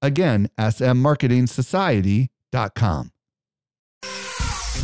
[0.00, 3.10] Again, smmarketingsociety.com.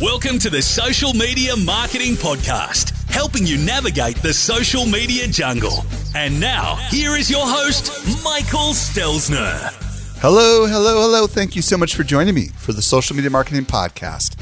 [0.01, 5.85] Welcome to the Social Media Marketing Podcast, helping you navigate the social media jungle.
[6.15, 7.85] And now, here is your host,
[8.21, 9.71] Michael Stelzner.
[10.19, 11.27] Hello, hello, hello.
[11.27, 14.35] Thank you so much for joining me for the Social Media Marketing Podcast.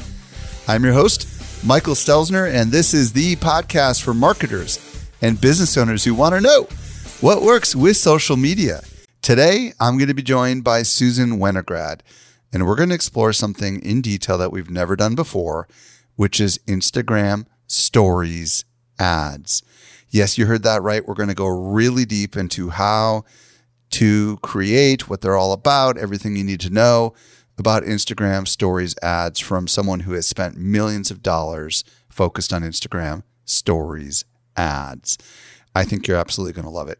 [0.68, 4.80] I'm your host, Michael Stelzner, and this is the podcast for marketers
[5.22, 6.66] and business owners who want to know
[7.20, 8.80] what works with social media.
[9.24, 12.00] Today, I'm going to be joined by Susan Wenograd,
[12.52, 15.66] and we're going to explore something in detail that we've never done before,
[16.14, 18.66] which is Instagram stories
[18.98, 19.62] ads.
[20.10, 21.08] Yes, you heard that right.
[21.08, 23.24] We're going to go really deep into how
[23.92, 27.14] to create, what they're all about, everything you need to know
[27.56, 33.22] about Instagram stories ads from someone who has spent millions of dollars focused on Instagram
[33.46, 35.16] stories ads.
[35.74, 36.98] I think you're absolutely going to love it.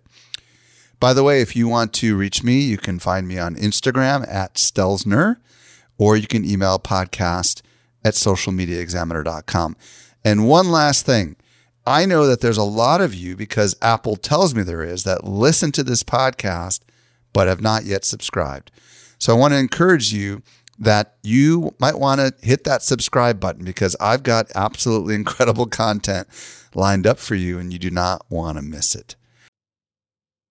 [1.01, 4.27] By the way, if you want to reach me, you can find me on Instagram
[4.29, 5.37] at Stelzner,
[5.99, 7.63] or you can email podcast
[8.05, 9.77] at socialmediaexaminer.com.
[10.25, 11.37] And one last thing
[11.87, 15.25] I know that there's a lot of you, because Apple tells me there is, that
[15.25, 16.81] listen to this podcast
[17.35, 18.71] but have not yet subscribed.
[19.19, 20.43] So I want to encourage you
[20.79, 26.29] that you might want to hit that subscribe button because I've got absolutely incredible content
[26.75, 29.17] lined up for you and you do not want to miss it.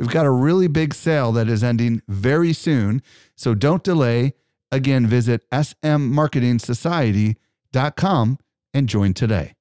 [0.00, 3.02] We've got a really big sale that is ending very soon,
[3.36, 4.34] so don't delay.
[4.72, 8.38] Again, visit smmarketingsociety.com
[8.74, 9.54] and join today.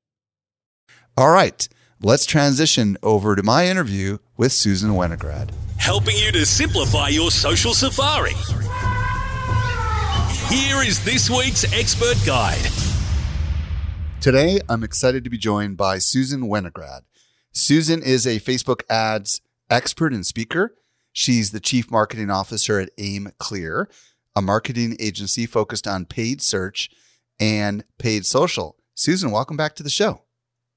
[1.15, 1.69] All right,
[2.01, 7.73] let's transition over to my interview with Susan Wenograd helping you to simplify your social
[7.73, 8.33] safari.
[10.53, 12.69] Here is this week's expert guide.
[14.19, 17.01] Today, I'm excited to be joined by Susan Wenograd.
[17.53, 20.75] Susan is a Facebook ads expert and speaker.
[21.11, 23.87] She's the chief marketing officer at AimClear,
[24.35, 26.89] a marketing agency focused on paid search
[27.39, 28.77] and paid social.
[28.95, 30.23] Susan, welcome back to the show.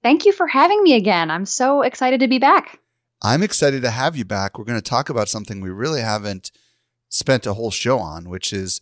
[0.03, 1.30] Thank you for having me again.
[1.30, 2.80] I'm so excited to be back.
[3.22, 4.58] I'm excited to have you back.
[4.58, 6.50] We're going to talk about something we really haven't
[7.09, 8.80] spent a whole show on, which is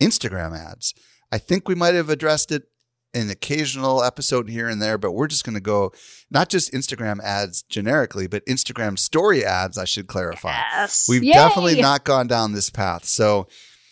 [0.00, 0.94] Instagram ads.
[1.32, 2.64] I think we might have addressed it
[3.14, 5.92] in occasional episode here and there, but we're just going to go
[6.30, 10.54] not just Instagram ads generically, but Instagram story ads, I should clarify.
[10.72, 11.06] Yes.
[11.08, 11.32] We've Yay.
[11.32, 13.04] definitely not gone down this path.
[13.04, 13.48] So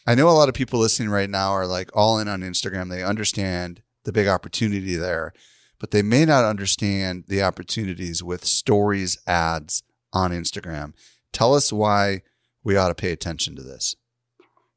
[0.07, 2.89] I know a lot of people listening right now are like all in on Instagram.
[2.89, 5.33] They understand the big opportunity there
[5.81, 9.83] but they may not understand the opportunities with stories ads
[10.13, 10.93] on Instagram.
[11.33, 12.23] Tell us why
[12.63, 13.97] we ought to pay attention to this.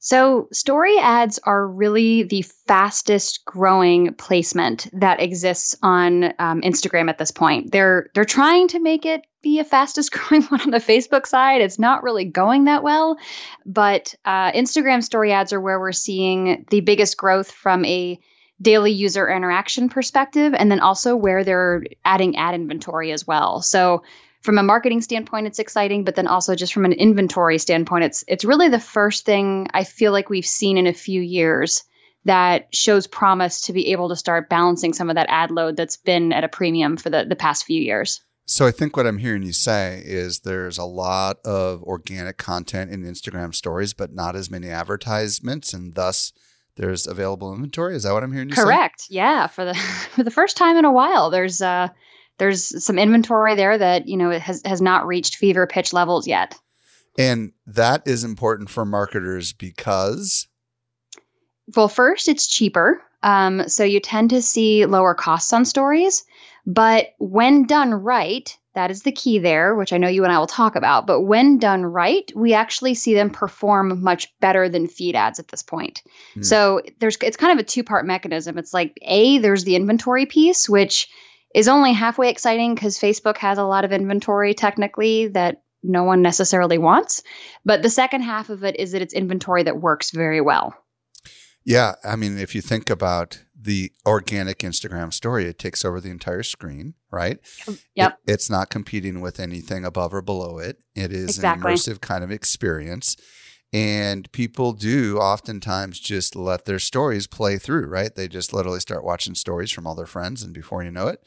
[0.05, 7.17] So, story ads are really the fastest growing placement that exists on um, Instagram at
[7.17, 7.71] this point.
[7.71, 11.61] They're they're trying to make it be a fastest growing one on the Facebook side.
[11.61, 13.17] It's not really going that well,
[13.65, 18.19] but uh, Instagram story ads are where we're seeing the biggest growth from a
[18.61, 23.61] daily user interaction perspective, and then also where they're adding ad inventory as well.
[23.61, 24.03] So
[24.43, 28.23] from a marketing standpoint, it's exciting, but then also just from an inventory standpoint, it's
[28.27, 31.83] it's really the first thing I feel like we've seen in a few years
[32.25, 35.97] that shows promise to be able to start balancing some of that ad load that's
[35.97, 38.21] been at a premium for the, the past few years.
[38.45, 42.91] So I think what I'm hearing you say is there's a lot of organic content
[42.91, 46.33] in Instagram stories, but not as many advertisements, and thus
[46.75, 47.95] there's available inventory.
[47.95, 48.63] Is that what I'm hearing you say?
[48.63, 49.05] Correct.
[49.09, 49.73] Yeah, for the
[50.15, 51.87] for the first time in a while, there's uh
[52.43, 56.59] there's some inventory there that you know has has not reached fever pitch levels yet.
[57.17, 60.47] And that is important for marketers because
[61.73, 66.25] well, first it's cheaper, um, so you tend to see lower costs on stories.
[66.65, 70.39] But when done right, that is the key there, which I know you and I
[70.39, 71.07] will talk about.
[71.07, 75.47] But when done right, we actually see them perform much better than feed ads at
[75.47, 76.03] this point.
[76.35, 76.43] Mm.
[76.43, 78.57] So there's it's kind of a two-part mechanism.
[78.57, 81.07] It's like A, there's the inventory piece, which
[81.53, 86.21] is only halfway exciting because Facebook has a lot of inventory technically that no one
[86.21, 87.23] necessarily wants.
[87.65, 90.73] But the second half of it is that it's inventory that works very well.
[91.65, 91.95] Yeah.
[92.03, 96.43] I mean, if you think about the organic Instagram story, it takes over the entire
[96.43, 97.39] screen, right?
[97.67, 98.19] Um, yep.
[98.27, 100.79] It, it's not competing with anything above or below it.
[100.95, 101.71] It is exactly.
[101.71, 103.15] an immersive kind of experience.
[103.73, 108.13] And people do oftentimes just let their stories play through, right?
[108.13, 110.43] They just literally start watching stories from all their friends.
[110.43, 111.23] And before you know it,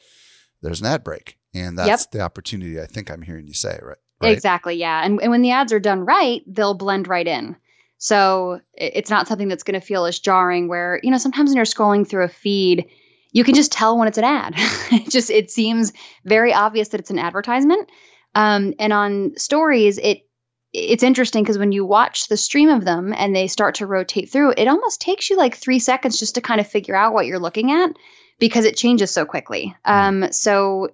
[0.61, 1.37] there's an ad break.
[1.53, 2.11] And that's yep.
[2.11, 3.97] the opportunity I think I'm hearing you say, right?
[4.21, 4.31] right?
[4.31, 4.75] Exactly.
[4.75, 5.03] Yeah.
[5.03, 7.57] And, and when the ads are done right, they'll blend right in.
[7.97, 11.57] So it's not something that's going to feel as jarring where, you know, sometimes when
[11.57, 12.85] you're scrolling through a feed,
[13.31, 14.53] you can just tell when it's an ad.
[14.57, 15.91] it just it seems
[16.23, 17.89] very obvious that it's an advertisement.
[18.35, 20.26] Um, and on stories, it
[20.73, 24.29] it's interesting because when you watch the stream of them and they start to rotate
[24.29, 27.25] through, it almost takes you like three seconds just to kind of figure out what
[27.25, 27.91] you're looking at
[28.39, 29.75] because it changes so quickly.
[29.85, 30.23] Mm-hmm.
[30.23, 30.89] Um, so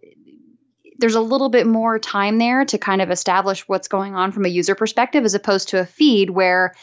[0.99, 4.45] there's a little bit more time there to kind of establish what's going on from
[4.45, 6.73] a user perspective as opposed to a feed where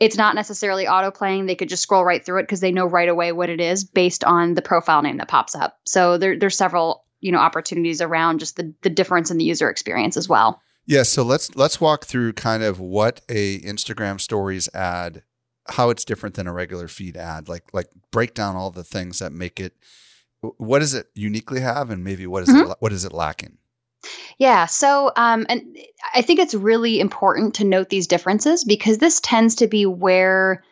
[0.00, 1.46] it's not necessarily auto playing.
[1.46, 3.84] They could just scroll right through it because they know right away what it is
[3.84, 5.78] based on the profile name that pops up.
[5.84, 9.68] So there, there's several you know opportunities around just the, the difference in the user
[9.68, 10.60] experience as well.
[10.88, 15.22] Yeah, so let's let's walk through kind of what a Instagram stories ad
[15.68, 17.46] how it's different than a regular feed ad.
[17.46, 19.74] Like like break down all the things that make it
[20.40, 22.70] what does it uniquely have and maybe what is mm-hmm.
[22.70, 23.58] it what is it lacking?
[24.38, 24.64] Yeah.
[24.64, 25.76] So, um, and
[26.14, 30.64] I think it's really important to note these differences because this tends to be where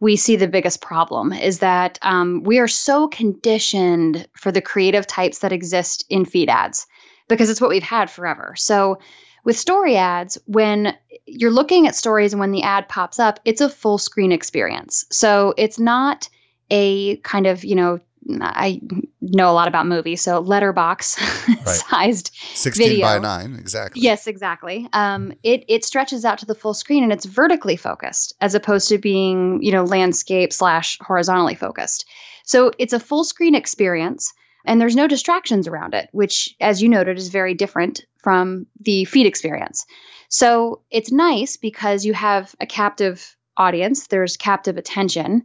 [0.00, 5.06] we see the biggest problem is that um, we are so conditioned for the creative
[5.06, 6.86] types that exist in feed ads
[7.28, 8.52] because it's what we've had forever.
[8.54, 8.98] So,
[9.44, 10.96] with story ads, when
[11.26, 15.04] you're looking at stories and when the ad pops up, it's a full screen experience.
[15.10, 16.28] So, it's not
[16.70, 18.00] a kind of, you know,
[18.40, 18.80] I
[19.20, 21.66] know a lot about movies, so letterbox right.
[21.66, 23.06] sized 16 video.
[23.06, 24.02] by 9, exactly.
[24.02, 24.88] Yes, exactly.
[24.92, 28.88] Um, it it stretches out to the full screen and it's vertically focused as opposed
[28.90, 32.04] to being, you know, landscape slash horizontally focused.
[32.44, 34.32] So it's a full screen experience
[34.64, 39.04] and there's no distractions around it, which, as you noted, is very different from the
[39.04, 39.86] feed experience.
[40.28, 45.44] So it's nice because you have a captive audience, there's captive attention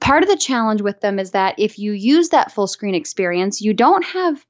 [0.00, 3.60] Part of the challenge with them is that if you use that full screen experience,
[3.60, 4.44] you don't have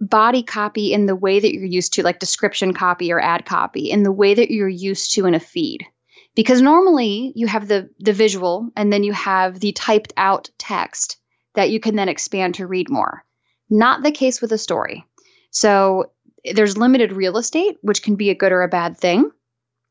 [0.00, 3.90] body copy in the way that you're used to, like description copy or ad copy,
[3.90, 5.84] in the way that you're used to in a feed.
[6.36, 11.17] Because normally you have the, the visual and then you have the typed out text
[11.58, 13.24] that you can then expand to read more.
[13.68, 15.04] Not the case with a story.
[15.50, 16.12] So
[16.44, 19.32] there's limited real estate, which can be a good or a bad thing.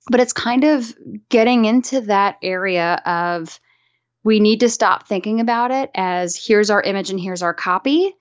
[0.09, 0.95] But it's kind of
[1.27, 3.59] getting into that area of
[4.23, 8.15] we need to stop thinking about it as here's our image and here's our copy.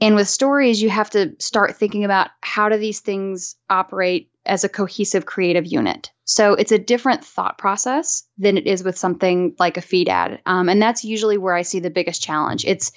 [0.00, 4.64] And with stories, you have to start thinking about how do these things operate as
[4.64, 6.10] a cohesive creative unit.
[6.24, 10.40] So it's a different thought process than it is with something like a feed ad,
[10.46, 12.64] um, and that's usually where I see the biggest challenge.
[12.64, 12.92] It's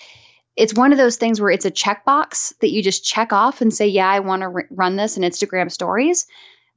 [0.57, 3.73] it's one of those things where it's a checkbox that you just check off and
[3.73, 6.27] say, "Yeah, I want to r- run this in Instagram stories,"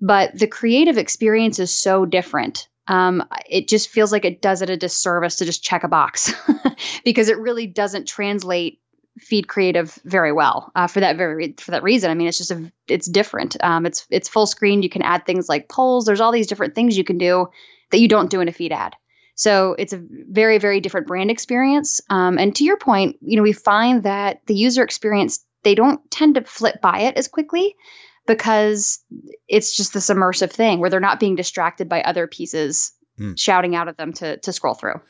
[0.01, 4.71] but the creative experience is so different um, it just feels like it does it
[4.71, 6.33] a disservice to just check a box
[7.05, 8.81] because it really doesn't translate
[9.19, 12.11] feed creative very well uh, for that very for that reason.
[12.11, 13.57] I mean, it's just a it's different.
[13.63, 14.83] Um, it's it's full screen.
[14.83, 16.05] You can add things like polls.
[16.05, 17.49] There's all these different things you can do
[17.91, 18.97] that you don't do in a feed ad.
[19.37, 22.01] So it's a very very different brand experience.
[22.11, 26.01] Um, and to your point, you know, we find that the user experience they don't
[26.11, 27.75] tend to flip by it as quickly
[28.27, 29.03] because
[29.49, 33.39] it's just this immersive thing where they're not being distracted by other pieces mm.
[33.39, 35.01] shouting out at them to to scroll through.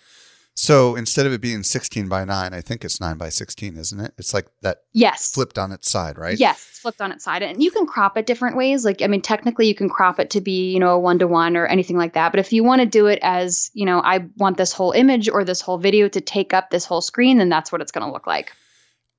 [0.56, 4.00] So instead of it being 16 by 9, I think it's 9 by 16, isn't
[4.00, 4.14] it?
[4.18, 5.32] It's like that yes.
[5.32, 6.38] flipped on its side, right?
[6.38, 7.42] Yes, it's flipped on its side.
[7.42, 8.84] And you can crop it different ways.
[8.84, 11.26] Like, I mean, technically you can crop it to be, you know, a one to
[11.26, 12.30] one or anything like that.
[12.30, 15.28] But if you want to do it as, you know, I want this whole image
[15.28, 18.06] or this whole video to take up this whole screen, then that's what it's going
[18.06, 18.52] to look like.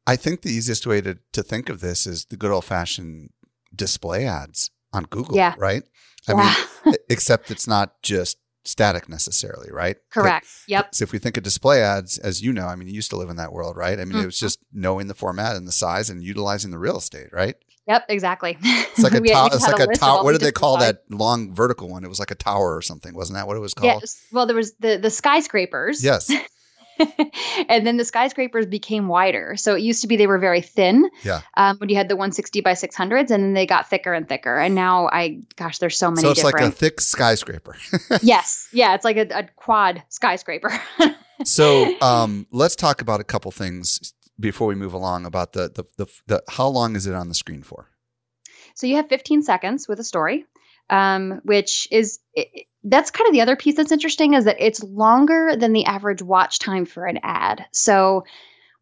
[0.08, 3.32] I think the easiest way to, to think of this is the good old fashioned
[3.76, 5.56] display ads on Google, yeah.
[5.58, 5.84] right?
[6.30, 6.56] I yeah.
[6.86, 9.98] mean, except it's not just static necessarily, right?
[10.12, 10.48] Correct.
[10.68, 10.94] Yep.
[10.94, 13.18] So if we think of display ads, as you know, I mean, you used to
[13.18, 14.00] live in that world, right?
[14.00, 14.26] I mean, it mm-hmm.
[14.28, 17.56] was just knowing the format and the size and utilizing the real estate, right?
[17.88, 18.06] Yep.
[18.10, 18.58] Exactly.
[18.96, 19.50] It's like a We- we tower.
[19.52, 20.24] It's like a tower.
[20.24, 22.06] What did they call that long vertical one?
[22.06, 24.02] It was like a tower or something, wasn't that what it was called?
[24.02, 24.22] Yes.
[24.32, 26.04] Well, there was the the skyscrapers.
[26.04, 26.32] Yes.
[27.70, 29.56] and then the skyscrapers became wider.
[29.56, 31.10] So it used to be they were very thin.
[31.24, 31.42] Yeah.
[31.56, 34.58] Um, when you had the 160 by 600s, and then they got thicker and thicker.
[34.58, 37.76] And now I, gosh, there's so many So it's like a thick skyscraper.
[38.22, 38.68] yes.
[38.72, 38.96] Yeah.
[38.96, 40.72] It's like a, a quad skyscraper.
[41.44, 45.86] so um, let's talk about a couple things before we move along about the, the
[45.98, 47.90] the the how long is it on the screen for?
[48.76, 50.46] So you have 15 seconds with a story,
[50.90, 54.84] um, which is it, that's kind of the other piece that's interesting is that it's
[54.84, 57.66] longer than the average watch time for an ad.
[57.72, 58.24] So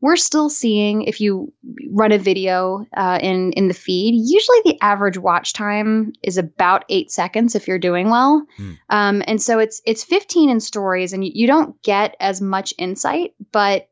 [0.02, 1.54] we're still seeing if you
[1.90, 6.84] run a video uh, in in the feed, usually the average watch time is about
[6.90, 8.72] eight seconds if you're doing well, Hmm.
[8.90, 12.74] um, and so it's it's 15 in stories, and you, you don't get as much
[12.78, 13.88] insight, but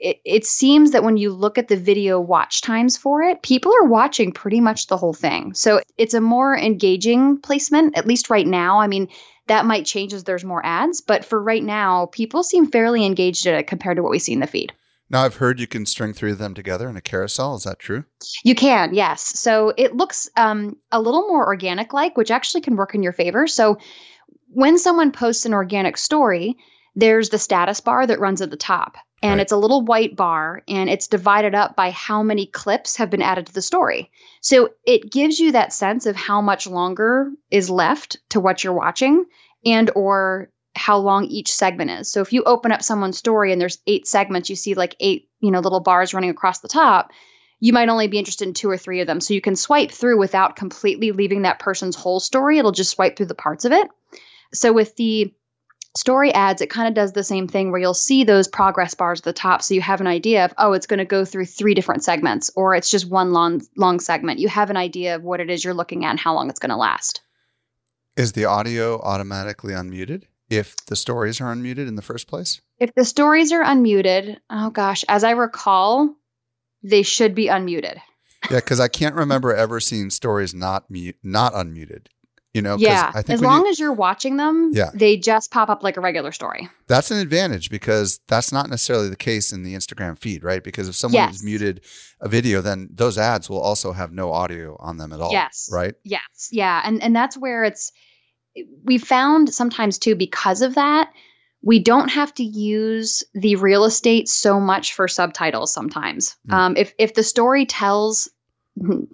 [0.00, 3.72] it, it seems that when you look at the video watch times for it, people
[3.72, 5.54] are watching pretty much the whole thing.
[5.54, 8.80] So it's a more engaging placement, at least right now.
[8.80, 9.08] I mean,
[9.46, 13.46] that might change as there's more ads, but for right now, people seem fairly engaged
[13.46, 14.72] in it compared to what we see in the feed.
[15.10, 17.56] Now I've heard you can string three of them together in a carousel.
[17.56, 18.04] Is that true?
[18.44, 19.22] You can, yes.
[19.40, 23.12] So it looks um, a little more organic like, which actually can work in your
[23.12, 23.48] favor.
[23.48, 23.78] So
[24.48, 26.56] when someone posts an organic story,
[26.94, 28.96] there's the status bar that runs at the top.
[29.22, 29.40] And Right.
[29.40, 33.20] it's a little white bar and it's divided up by how many clips have been
[33.20, 34.10] added to the story.
[34.40, 38.72] So it gives you that sense of how much longer is left to what you're
[38.72, 39.26] watching
[39.64, 42.10] and or how long each segment is.
[42.10, 45.28] So if you open up someone's story and there's eight segments, you see like eight,
[45.40, 47.10] you know, little bars running across the top
[47.60, 49.20] you might only be interested in two or three of them.
[49.20, 52.58] So you can swipe through without completely leaving that person's whole story.
[52.58, 53.86] It'll just swipe through the parts of it.
[54.52, 55.32] So with the
[55.96, 59.20] story ads, it kind of does the same thing where you'll see those progress bars
[59.20, 59.62] at the top.
[59.62, 62.50] So you have an idea of, oh, it's going to go through three different segments,
[62.56, 64.38] or it's just one long, long segment.
[64.38, 66.60] You have an idea of what it is you're looking at and how long it's
[66.60, 67.22] going to last.
[68.16, 72.60] Is the audio automatically unmuted if the stories are unmuted in the first place?
[72.78, 76.14] If the stories are unmuted, oh gosh, as I recall,
[76.82, 78.00] they should be unmuted.
[78.50, 82.06] Yeah, because I can't remember ever seeing stories not mute, not unmuted.
[82.52, 83.12] You know, yeah.
[83.14, 84.90] I think As long you- as you're watching them, Yeah.
[84.92, 86.68] they just pop up like a regular story.
[86.88, 90.64] that's an advantage because that's not necessarily the case in the Instagram feed, right?
[90.64, 91.80] Because if someone has muted
[92.20, 95.30] a video, then those ads will also have no audio on them at all.
[95.30, 95.68] Yes.
[95.72, 95.94] Right.
[96.02, 96.48] Yes.
[96.50, 96.82] Yeah.
[96.84, 97.92] And and that's where it's
[98.84, 101.10] we found sometimes too because of that
[101.62, 106.34] we don't have to use the real estate so much for subtitles sometimes.
[106.48, 106.54] Mm.
[106.54, 108.28] Um, if if the story tells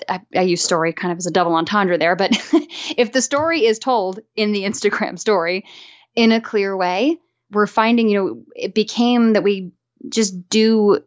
[0.08, 2.30] I, I use story kind of as a double entendre there, but
[2.96, 5.64] if the story is told in the Instagram story
[6.14, 7.18] in a clear way,
[7.50, 9.72] we're finding, you know, it became that we
[10.08, 11.00] just do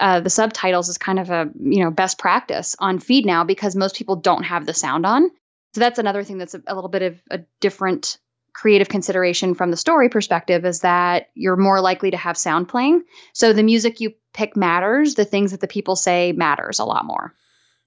[0.00, 3.74] uh, the subtitles as kind of a you know best practice on feed now because
[3.74, 5.30] most people don't have the sound on.
[5.74, 8.18] So that's another thing that's a, a little bit of a different
[8.52, 13.02] creative consideration from the story perspective is that you're more likely to have sound playing.
[13.32, 15.14] So the music you pick matters.
[15.14, 17.34] The things that the people say matters a lot more.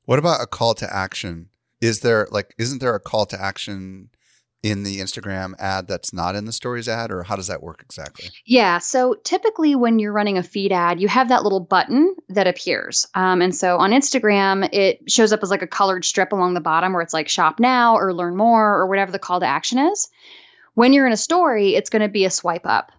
[0.05, 1.49] What about a call to action?
[1.79, 4.09] Is there like isn't there a call to action
[4.63, 7.81] in the Instagram ad that's not in the stories ad, or how does that work
[7.81, 8.29] exactly?
[8.45, 8.77] Yeah.
[8.77, 13.07] So typically, when you're running a feed ad, you have that little button that appears.
[13.15, 16.61] Um, and so on Instagram, it shows up as like a colored strip along the
[16.61, 19.79] bottom where it's like shop now or learn more or whatever the call to action
[19.79, 20.07] is.
[20.75, 22.91] When you're in a story, it's going to be a swipe up.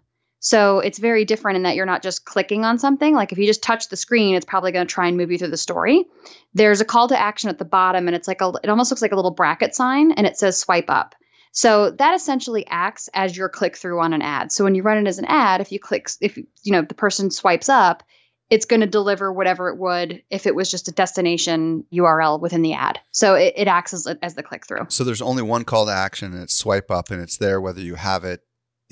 [0.44, 3.14] So it's very different in that you're not just clicking on something.
[3.14, 5.38] Like if you just touch the screen, it's probably going to try and move you
[5.38, 6.04] through the story.
[6.52, 9.02] There's a call to action at the bottom, and it's like a, it almost looks
[9.02, 11.14] like a little bracket sign, and it says swipe up.
[11.52, 14.50] So that essentially acts as your click through on an ad.
[14.50, 16.94] So when you run it as an ad, if you click, if you know the
[16.94, 18.02] person swipes up,
[18.50, 22.62] it's going to deliver whatever it would if it was just a destination URL within
[22.62, 22.98] the ad.
[23.12, 24.86] So it, it acts as, as the click through.
[24.88, 27.80] So there's only one call to action, and it's swipe up, and it's there whether
[27.80, 28.40] you have it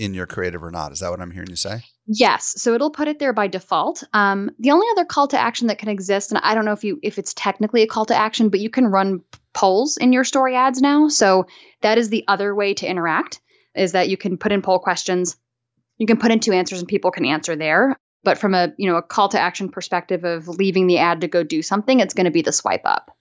[0.01, 0.93] in your creative or not.
[0.93, 1.83] Is that what I'm hearing you say?
[2.07, 4.03] Yes, so it'll put it there by default.
[4.15, 6.83] Um, the only other call to action that can exist, and I don't know if
[6.83, 9.21] you if it's technically a call to action, but you can run
[9.53, 11.09] polls in your story ads now.
[11.09, 11.47] So
[11.83, 13.43] that is the other way to interact.
[13.77, 15.37] Is that you can put in poll questions,
[15.99, 17.95] you can put in two answers, and people can answer there.
[18.25, 21.29] But from a you know a call to action perspective of leaving the ad to
[21.29, 23.15] go do something, it's going to be the swipe up.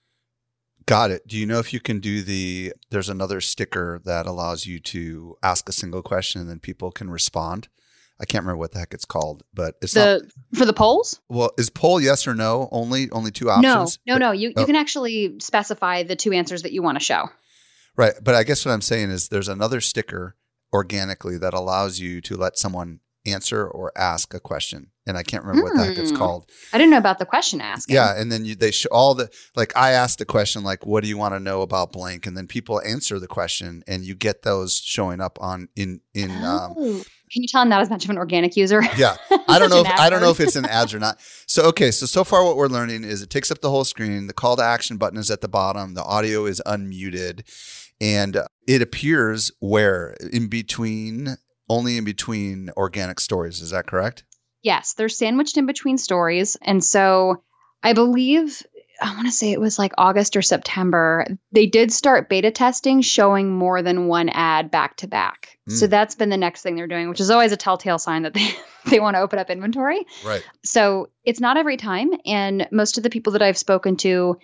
[0.90, 1.28] Got it.
[1.28, 2.74] Do you know if you can do the?
[2.90, 7.12] There's another sticker that allows you to ask a single question and then people can
[7.12, 7.68] respond.
[8.20, 10.22] I can't remember what the heck it's called, but it's not.
[10.52, 11.22] The for the polls?
[11.30, 14.00] Well, is poll yes or no only only two options?
[14.08, 14.32] No, no, no.
[14.32, 14.62] You Oh.
[14.62, 17.30] you can actually specify the two answers that you want to show.
[17.96, 20.36] Right, but I guess what I'm saying is there's another sticker
[20.74, 23.00] organically that allows you to let someone
[23.32, 24.88] answer or ask a question.
[25.08, 26.18] And I can't remember what that gets Hmm.
[26.18, 26.52] called.
[26.72, 27.96] I didn't know about the question asking.
[27.96, 31.02] Yeah, and then you, they show all the like I asked a question like, "What
[31.04, 34.14] do you want to know about blank?" And then people answer the question, and you
[34.14, 36.30] get those showing up on in in.
[36.44, 37.04] Um, Oh.
[37.32, 38.82] Can you tell I'm not as much of an organic user?
[38.98, 39.16] yeah,
[39.48, 39.82] I don't know.
[39.82, 41.20] If, I don't know if it's in ads or not.
[41.48, 44.26] So okay, so so far what we're learning is it takes up the whole screen.
[44.28, 45.94] The call to action button is at the bottom.
[45.94, 47.42] The audio is unmuted,
[48.02, 51.38] and it appears where in between,
[51.70, 53.62] only in between organic stories.
[53.62, 54.24] Is that correct?
[54.62, 56.58] Yes, they're sandwiched in between stories.
[56.62, 57.44] And so
[57.84, 58.62] I believe,
[59.02, 63.02] I want to say it was like August or September, they did start beta testing
[63.02, 65.58] showing more than one ad back to back.
[65.70, 65.90] So Mm.
[65.92, 68.50] that's been the next thing they're doing, which is always a telltale sign that they,
[68.90, 70.04] they want to open up inventory.
[70.26, 70.44] Right.
[70.66, 72.10] So it's not every time.
[72.26, 74.38] And most of the people that I've spoken to,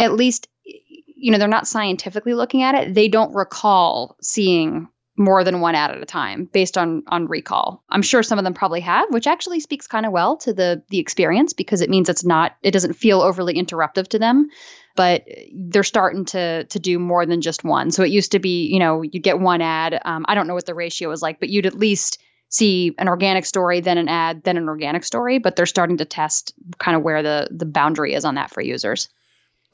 [0.00, 2.94] at least, you know, they're not scientifically looking at it.
[2.94, 4.88] They don't recall seeing
[5.22, 7.82] more than one ad at a time based on on recall.
[7.90, 10.82] I'm sure some of them probably have, which actually speaks kind of well to the
[10.88, 14.48] the experience because it means it's not it doesn't feel overly interruptive to them.
[14.94, 17.90] But they're starting to to do more than just one.
[17.90, 20.00] So it used to be, you know, you'd get one ad.
[20.04, 22.18] Um, I don't know what the ratio is like, but you'd at least
[22.50, 25.38] see an organic story, then an ad, then an organic story.
[25.38, 28.60] But they're starting to test kind of where the the boundary is on that for
[28.60, 29.08] users.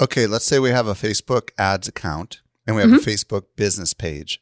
[0.00, 3.94] Okay, let's say we have a Facebook ads account and we have a Facebook business
[3.94, 4.40] page,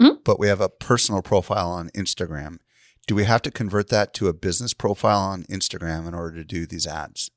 [0.00, 0.22] Mhm.
[0.24, 2.58] but we have a personal profile on Instagram.
[3.06, 6.44] Do we have to convert that to a business profile on Instagram in order to
[6.44, 7.30] do these ads?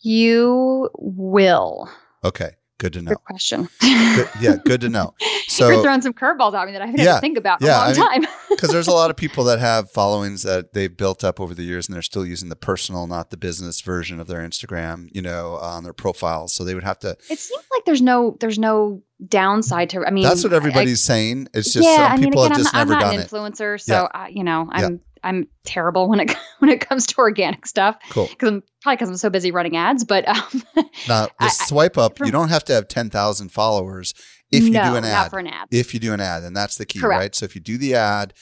[0.00, 1.88] You will.
[2.24, 2.52] Okay,
[2.82, 3.10] good to know.
[3.10, 3.68] Good question.
[3.80, 5.14] Good, yeah, good to know.
[5.48, 7.60] So You're throwing some curveballs at me that I haven't had Yeah, to think about
[7.60, 8.32] in yeah, a long I mean- time.
[8.50, 11.62] because there's a lot of people that have followings that they've built up over the
[11.62, 15.20] years and they're still using the personal, not the business version of their Instagram, you
[15.20, 16.54] know, on their profiles.
[16.54, 20.06] So they would have to, it seems like there's no there's no downside to.
[20.06, 21.48] I mean, that's what I- everybody's saying.
[21.52, 23.26] It's just yeah, some I mean, people again, have just I'm, never not, I'm not
[23.26, 23.32] it.
[23.32, 24.22] an influencer, so Yeah.
[24.22, 28.26] uh, you know, I'm I'm terrible when it when it comes to organic stuff Cool.
[28.28, 30.04] because I'm probably because I'm so busy running ads.
[30.04, 30.62] But um,
[31.08, 34.14] Now, the I- swipe up, you don't have to have 10,000 followers
[34.50, 35.30] if you no, do an not ad.
[35.30, 35.68] for an ad.
[35.70, 37.18] If you do an ad, and that's the key, Correct.
[37.20, 37.34] right?
[37.34, 38.34] So if you do the ad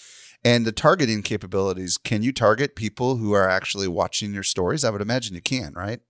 [0.44, 4.84] and the targeting capabilities, can you target people who are actually watching your stories?
[4.84, 6.00] I would imagine you can, right?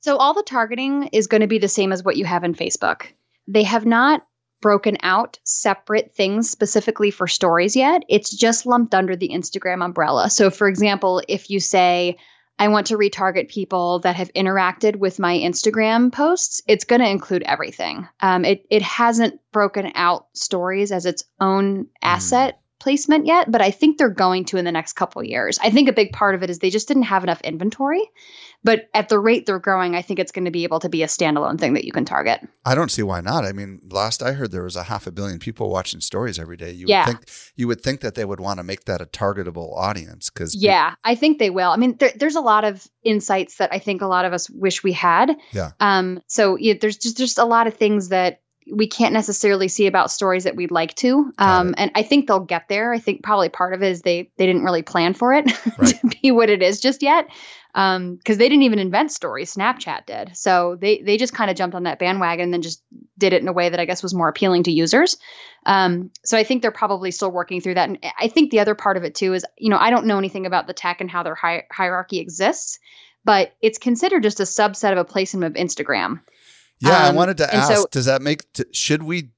[0.00, 2.54] So all the targeting is going to be the same as what you have in
[2.54, 3.02] Facebook.
[3.46, 4.24] They have not
[4.60, 8.02] broken out separate things specifically for stories yet.
[8.08, 10.30] It's just lumped under the Instagram umbrella.
[10.30, 12.16] So for example, if you say
[12.60, 16.60] I want to retarget people that have interacted with my Instagram posts.
[16.68, 18.06] It's going to include everything.
[18.20, 23.70] Um, it it hasn't broken out stories as its own asset placement yet, but I
[23.70, 25.58] think they're going to in the next couple years.
[25.62, 28.02] I think a big part of it is they just didn't have enough inventory.
[28.62, 31.02] But at the rate they're growing, I think it's going to be able to be
[31.02, 32.40] a standalone thing that you can target.
[32.64, 33.44] I don't see why not.
[33.44, 36.58] I mean, last I heard there was a half a billion people watching stories every
[36.58, 36.70] day.
[36.72, 37.06] You Yeah.
[37.06, 40.28] would think you would think that they would want to make that a targetable audience
[40.28, 41.70] because Yeah, I think they will.
[41.70, 44.50] I mean, there, there's a lot of insights that I think a lot of us
[44.50, 45.36] wish we had.
[45.52, 45.70] Yeah.
[45.80, 46.20] Um.
[46.26, 48.40] So yeah, there's just just a lot of things that
[48.72, 51.32] we can't necessarily see about stories that we'd like to.
[51.38, 51.74] Um.
[51.78, 52.92] And I think they'll get there.
[52.92, 56.00] I think probably part of it is they they didn't really plan for it Right.
[56.00, 57.28] to be what it is just yet.
[57.74, 58.16] Um.
[58.16, 59.54] Because they didn't even invent stories.
[59.54, 60.36] Snapchat did.
[60.36, 62.82] So they they just kind of jumped on that bandwagon and then just
[63.18, 65.16] did it in a way that I guess was more appealing to users.
[65.66, 67.88] Um, so I think they're probably still working through that.
[67.88, 70.16] And I think the other part of it too is, you know, I don't know
[70.18, 72.78] anything about the tech and how their hi- hierarchy exists,
[73.24, 76.20] but it's considered just a subset of a placement of Instagram.
[76.80, 79.30] Yeah, I Um, wanted to ask, so- does that make, should we,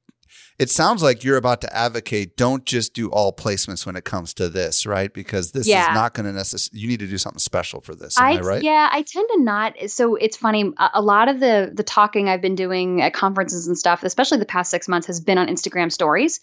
[0.59, 4.33] it sounds like you're about to advocate, don't just do all placements when it comes
[4.35, 5.13] to this, right?
[5.13, 5.91] Because this Yeah.
[5.91, 8.17] is not going to necessarily, you need to do something special for this.
[8.19, 8.63] Am I, right?
[8.63, 9.75] Yeah, I tend to not.
[9.89, 10.71] So it's funny.
[10.79, 14.39] A, a lot of the the talking I've been doing at conferences and stuff, especially
[14.39, 16.39] the past six months, has been on Instagram stories.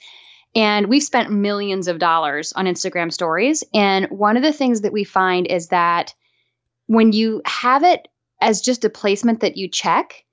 [0.55, 3.63] And we've spent millions of dollars on Instagram stories.
[3.73, 6.13] And one of the things that we find is that
[6.87, 8.07] when you have it
[8.41, 10.25] as just a placement that you check,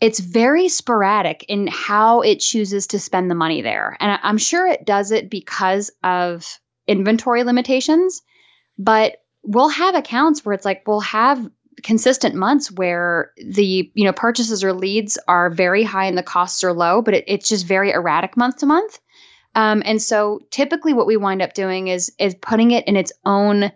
[0.00, 3.96] it's very sporadic in how it chooses to spend the money there.
[3.98, 8.22] And I'm sure it does it because of inventory limitations,
[8.78, 11.48] but we'll have accounts where it's like we'll have
[11.82, 16.62] consistent months where the you know purchases or leads are very high and the costs
[16.64, 18.98] are low, but it, it's just very erratic month to month.
[19.54, 23.12] Um, and so typically what we wind up doing is is putting it in its
[23.24, 23.72] own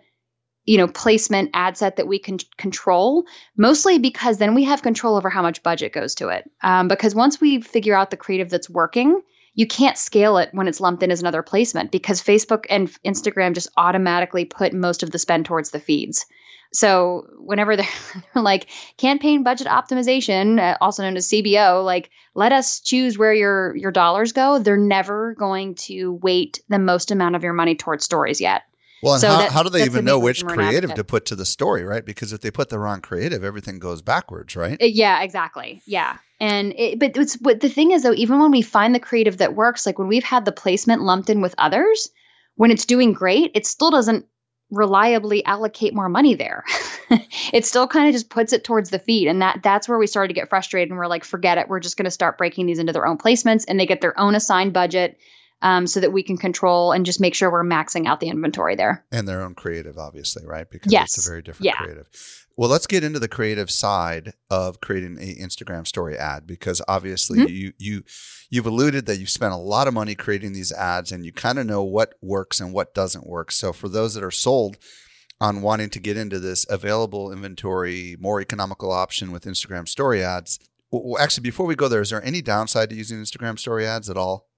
[0.65, 3.25] you know placement ad set that we can control
[3.57, 7.15] mostly because then we have control over how much budget goes to it um, because
[7.15, 9.21] once we figure out the creative that's working
[9.53, 13.53] you can't scale it when it's lumped in as another placement because Facebook and Instagram
[13.53, 16.25] just automatically put most of the spend towards the feeds.
[16.73, 17.87] So whenever they're,
[18.35, 23.75] like campaign budget optimization, uh, also known as CBO, like let us choose where your
[23.75, 24.57] your dollars go.
[24.57, 28.63] They're never going to weight the most amount of your money towards stories yet.
[29.01, 31.45] Well, and so how, how do they even know which creative to put to the
[31.45, 32.05] story, right?
[32.05, 34.81] Because if they put the wrong creative, everything goes backwards, right?
[34.81, 35.81] Uh, yeah, exactly.
[35.85, 36.17] Yeah.
[36.39, 39.37] And it, but it's but the thing is though, even when we find the creative
[39.37, 42.09] that works, like when we've had the placement lumped in with others,
[42.55, 44.25] when it's doing great, it still doesn't
[44.71, 46.63] reliably allocate more money there.
[47.53, 49.27] it still kind of just puts it towards the feed.
[49.27, 51.67] And that that's where we started to get frustrated and we're like, forget it.
[51.67, 54.17] We're just going to start breaking these into their own placements and they get their
[54.19, 55.17] own assigned budget
[55.61, 58.75] um, so that we can control and just make sure we're maxing out the inventory
[58.75, 59.05] there.
[59.11, 60.69] And their own creative, obviously, right?
[60.69, 61.17] Because yes.
[61.17, 61.77] it's a very different yeah.
[61.77, 62.07] creative.
[62.57, 67.39] Well, let's get into the creative side of creating a Instagram story ad because obviously
[67.39, 67.47] mm-hmm.
[67.47, 68.03] you you
[68.49, 71.57] you've alluded that you've spent a lot of money creating these ads and you kind
[71.57, 73.51] of know what works and what doesn't work.
[73.51, 74.77] So for those that are sold
[75.39, 80.59] on wanting to get into this available inventory, more economical option with Instagram story ads,
[80.91, 84.09] well, actually before we go there, is there any downside to using Instagram story ads
[84.09, 84.50] at all?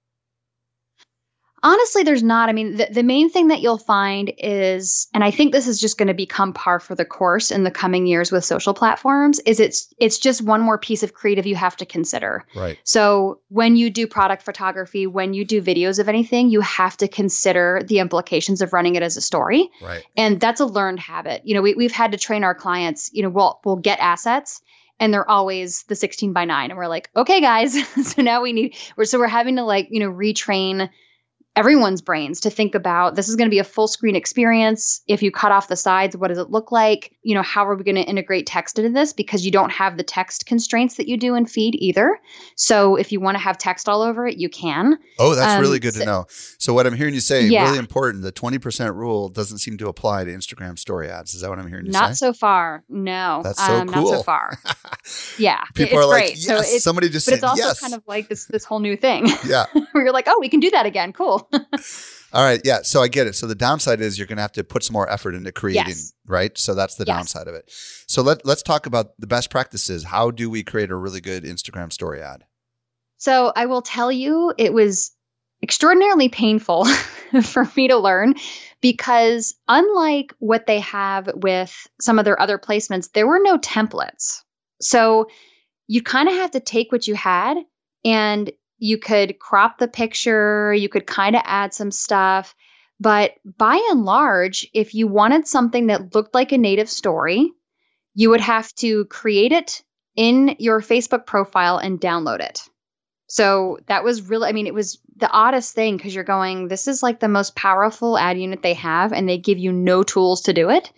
[1.64, 2.50] Honestly, there's not.
[2.50, 5.80] I mean, the, the main thing that you'll find is, and I think this is
[5.80, 9.40] just going to become par for the course in the coming years with social platforms,
[9.40, 12.44] is it's it's just one more piece of creative you have to consider.
[12.54, 12.78] Right.
[12.84, 17.08] So when you do product photography, when you do videos of anything, you have to
[17.08, 19.70] consider the implications of running it as a story.
[19.80, 20.04] Right.
[20.18, 21.40] And that's a learned habit.
[21.46, 24.60] You know, we, we've had to train our clients, you know, we'll we'll get assets
[25.00, 28.52] and they're always the 16 by 9 and we're like okay guys so now we
[28.52, 30.88] need we're so we're having to like you know retrain
[31.56, 35.02] everyone's brains to think about this is going to be a full screen experience.
[35.06, 37.12] If you cut off the sides, what does it look like?
[37.22, 39.12] You know, how are we going to integrate text into this?
[39.12, 42.18] Because you don't have the text constraints that you do in feed either.
[42.56, 44.98] So if you want to have text all over it, you can.
[45.18, 46.26] Oh, that's um, really good so, to know.
[46.58, 47.64] So what I'm hearing you say, yeah.
[47.64, 51.34] really important, the 20% rule doesn't seem to apply to Instagram story ads.
[51.34, 52.08] Is that what I'm hearing you not say?
[52.08, 52.84] Not so far.
[52.88, 53.42] No.
[53.44, 54.02] That's so um, cool.
[54.02, 54.58] Not so far.
[55.38, 55.64] yeah.
[55.74, 56.30] People it's are great.
[56.30, 57.80] like, yes, so it's, somebody just but said it's also yes.
[57.80, 59.28] kind of like this this whole new thing.
[59.46, 59.66] Yeah.
[59.92, 61.12] where you're like, oh, we can do that again.
[61.12, 61.43] Cool.
[62.32, 62.60] All right.
[62.64, 62.82] Yeah.
[62.82, 63.34] So I get it.
[63.34, 65.86] So the downside is you're going to have to put some more effort into creating,
[65.88, 66.12] yes.
[66.26, 66.56] right?
[66.58, 67.16] So that's the yes.
[67.16, 67.70] downside of it.
[68.08, 70.02] So let, let's talk about the best practices.
[70.04, 72.44] How do we create a really good Instagram story ad?
[73.18, 75.12] So I will tell you, it was
[75.62, 76.84] extraordinarily painful
[77.42, 78.34] for me to learn
[78.80, 84.42] because unlike what they have with some of their other placements, there were no templates.
[84.80, 85.28] So
[85.86, 87.56] you kind of have to take what you had
[88.04, 92.54] and you could crop the picture, you could kind of add some stuff.
[93.00, 97.50] But by and large, if you wanted something that looked like a native story,
[98.14, 99.82] you would have to create it
[100.16, 102.60] in your Facebook profile and download it.
[103.26, 106.86] So that was really, I mean, it was the oddest thing because you're going, this
[106.86, 110.42] is like the most powerful ad unit they have, and they give you no tools
[110.42, 110.92] to do it.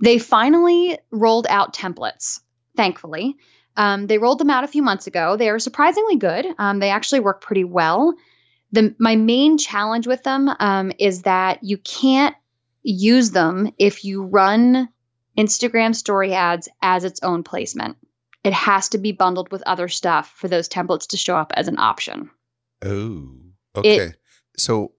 [0.00, 2.40] They finally rolled out templates,
[2.76, 3.36] thankfully.
[3.78, 5.36] Um, they rolled them out a few months ago.
[5.36, 6.46] They are surprisingly good.
[6.58, 8.12] Um, they actually work pretty well.
[8.72, 12.34] The, my main challenge with them um, is that you can't
[12.82, 14.88] use them if you run
[15.38, 17.96] Instagram story ads as its own placement.
[18.42, 21.68] It has to be bundled with other stuff for those templates to show up as
[21.68, 22.30] an option.
[22.84, 23.30] Oh,
[23.76, 23.96] okay.
[23.96, 24.16] It,
[24.56, 24.92] so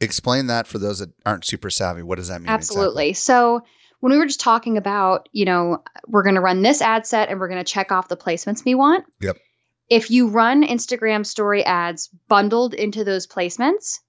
[0.00, 2.02] explain that for those that aren't super savvy.
[2.02, 2.48] What does that mean?
[2.48, 3.10] Absolutely.
[3.10, 3.14] Exactly?
[3.14, 3.64] So
[4.04, 7.30] when we were just talking about, you know, we're going to run this ad set
[7.30, 9.06] and we're going to check off the placements we want.
[9.20, 9.38] Yep.
[9.88, 14.00] If you run Instagram story ads bundled into those placements,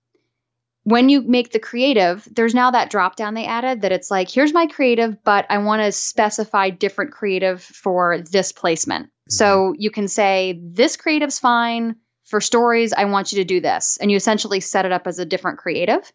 [0.84, 4.30] when you make the creative, there's now that drop down they added that it's like,
[4.30, 9.06] here's my creative, but I want to specify different creative for this placement.
[9.06, 9.32] Mm-hmm.
[9.32, 11.96] So you can say, this creative's fine.
[12.26, 13.98] For stories, I want you to do this.
[14.02, 16.12] And you essentially set it up as a different creative.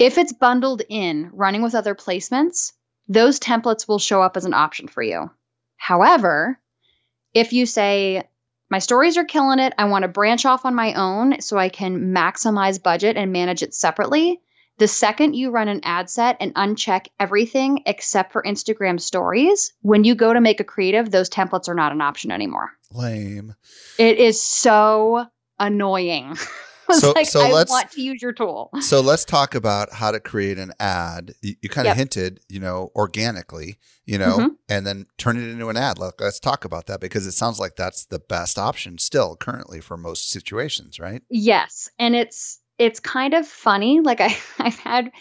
[0.00, 2.72] If it's bundled in, running with other placements,
[3.06, 5.30] those templates will show up as an option for you.
[5.76, 6.58] However,
[7.34, 8.24] if you say,
[8.70, 11.68] my stories are killing it, I want to branch off on my own so I
[11.68, 14.40] can maximize budget and manage it separately,
[14.78, 20.04] the second you run an ad set and uncheck everything except for Instagram stories, when
[20.04, 22.70] you go to make a creative, those templates are not an option anymore.
[22.90, 23.54] Lame.
[23.98, 25.26] It is so
[25.58, 26.38] annoying.
[26.98, 28.70] so, like, so I let's, want to use your tool.
[28.80, 31.34] So let's talk about how to create an ad.
[31.42, 31.96] You, you kind of yep.
[31.98, 34.48] hinted, you know, organically, you know, mm-hmm.
[34.68, 35.98] and then turn it into an ad.
[35.98, 39.80] Let, let's talk about that because it sounds like that's the best option still currently
[39.80, 41.22] for most situations, right?
[41.30, 44.00] Yes, and it's it's kind of funny.
[44.00, 45.12] Like I I've had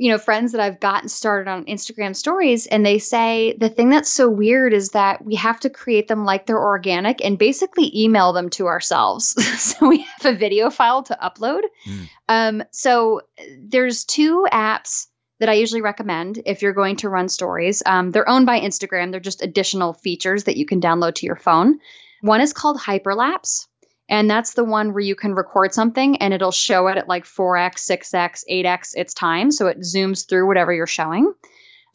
[0.00, 3.90] you know, friends that I've gotten started on Instagram stories, and they say the thing
[3.90, 7.92] that's so weird is that we have to create them like they're organic and basically
[7.94, 9.34] email them to ourselves.
[9.60, 11.64] so we have a video file to upload.
[11.86, 12.08] Mm.
[12.30, 13.20] Um, so
[13.58, 15.08] there's two apps
[15.38, 17.82] that I usually recommend if you're going to run stories.
[17.84, 19.10] Um, they're owned by Instagram.
[19.10, 21.78] They're just additional features that you can download to your phone.
[22.22, 23.66] One is called Hyperlapse.
[24.10, 27.24] And that's the one where you can record something and it'll show it at like
[27.24, 29.52] 4x, 6x, 8x its time.
[29.52, 31.32] So it zooms through whatever you're showing.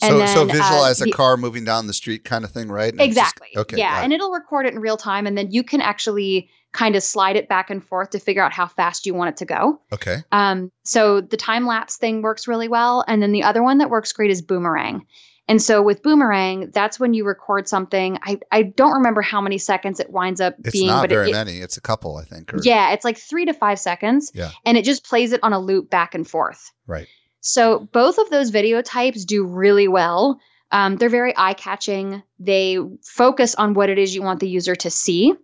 [0.02, 2.52] So, then, so uh, visualize uh, the, a car moving down the street kind of
[2.52, 2.92] thing, right?
[2.92, 3.50] And exactly.
[3.54, 3.78] Just, okay.
[3.78, 4.02] Yeah.
[4.02, 5.28] And it'll record it in real time.
[5.28, 8.54] And then you can actually kind of slide it back and forth to figure out
[8.54, 9.82] how fast you want it to go.
[9.94, 10.18] Okay.
[10.32, 13.04] Um, so the time lapse thing works really well.
[13.08, 15.06] And then the other one that works great is Boomerang.
[15.48, 18.18] And so with Boomerang, that's when you record something.
[18.24, 20.86] I, I don't remember how many seconds it winds up it's being.
[20.86, 21.58] It's not but very it, many.
[21.58, 22.54] It's a couple, I think.
[22.54, 24.32] Or, yeah, it's like three to five seconds.
[24.34, 24.52] Yeah.
[24.66, 26.72] And it just plays it on a loop back and forth.
[26.88, 27.08] Right.
[27.42, 30.40] So both of those video types do really well.
[30.72, 32.24] Um, they're very eye catching.
[32.40, 35.36] They focus on what it is you want the user to see.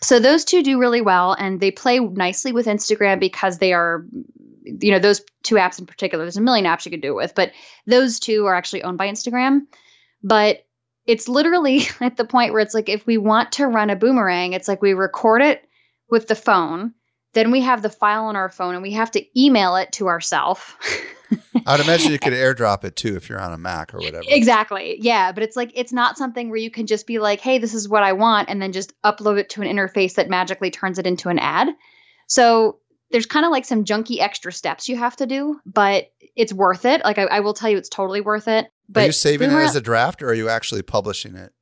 [0.00, 4.06] So those two do really well and they play nicely with Instagram because they are
[4.64, 7.16] you know those two apps in particular there's a million apps you could do it
[7.16, 7.52] with but
[7.86, 9.60] those two are actually owned by instagram.
[10.26, 10.64] But
[11.06, 14.52] it's literally at the point where it's like if we want to run a boomerang
[14.52, 15.68] it's like we record it
[16.10, 16.94] with the phone
[17.34, 20.08] then we have the file on our phone and we have to email it to
[20.08, 20.62] ourselves
[21.66, 24.24] i'd imagine you could airdrop it too if you're on a mac or whatever.
[24.28, 24.96] Exactly.
[25.00, 27.74] Yeah but it's like it's not something where you can just be like hey this
[27.74, 30.98] is what i want and then just upload it to an interface that magically turns
[30.98, 31.68] it into an ad.
[32.26, 32.78] So
[33.14, 36.84] there's kind of like some junky extra steps you have to do, but it's worth
[36.84, 37.04] it.
[37.04, 38.66] Like I, I will tell you, it's totally worth it.
[38.88, 41.52] But are you saving it as a draft, or are you actually publishing it?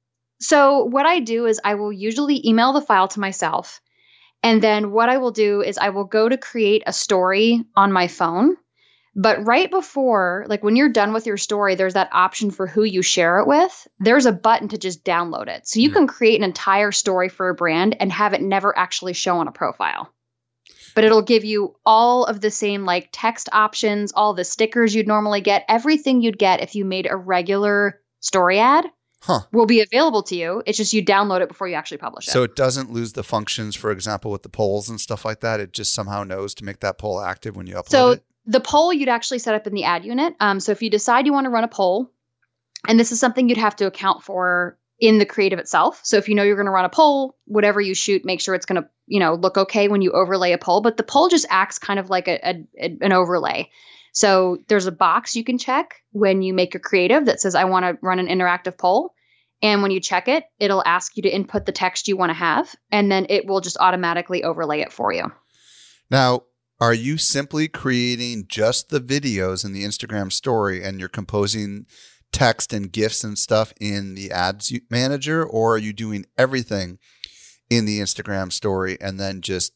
[0.41, 3.83] So what I do is I will usually email the file to myself,
[4.43, 7.93] and then what I will do is I will go to create a story on
[7.93, 8.57] my phone.
[9.15, 12.83] But right before, like when you're done with your story, there's that option for who
[12.83, 13.87] you share it with.
[13.99, 15.69] There's a button to just download it.
[15.69, 15.93] So you mm.
[15.93, 19.49] can create an entire story for a brand and have it never actually show on
[19.49, 20.11] a profile
[20.95, 25.09] but it'll give you all of the same like text options, all the stickers you'd
[25.09, 28.87] normally get, everything you'd get if you made a regular story ad.
[29.21, 29.41] Huh.
[29.53, 30.65] Will be available to you.
[30.67, 32.33] It's just you download it before you actually publish it.
[32.33, 35.61] So it doesn't lose the functions, for example, with the polls and stuff like that.
[35.61, 37.91] It just somehow knows to make that poll active when you upload it.
[37.91, 38.25] so it.
[38.47, 40.35] the poll you'd actually set up in the ad unit.
[40.41, 42.11] Um, so if you decide you want to run a poll,
[42.89, 46.01] and this is something you'd have to account for in the creative itself.
[46.05, 48.55] So if you know you're going to run a poll, whatever you shoot, make sure
[48.55, 50.81] it's going to, you know, look okay when you overlay a poll.
[50.81, 53.69] But the poll just acts kind of like a, a, an overlay.
[54.13, 57.65] So there's a box you can check when you make a creative that says, I
[57.65, 59.13] want to run an interactive poll.
[59.61, 62.35] And when you check it, it'll ask you to input the text you want to
[62.35, 65.33] have, and then it will just automatically overlay it for you.
[66.11, 66.43] Now,
[66.81, 71.87] are you simply creating just the videos in the Instagram story and you're composing
[72.33, 76.99] text and GIFs and stuff in the ads manager, or are you doing everything
[77.71, 79.73] in the Instagram story and then just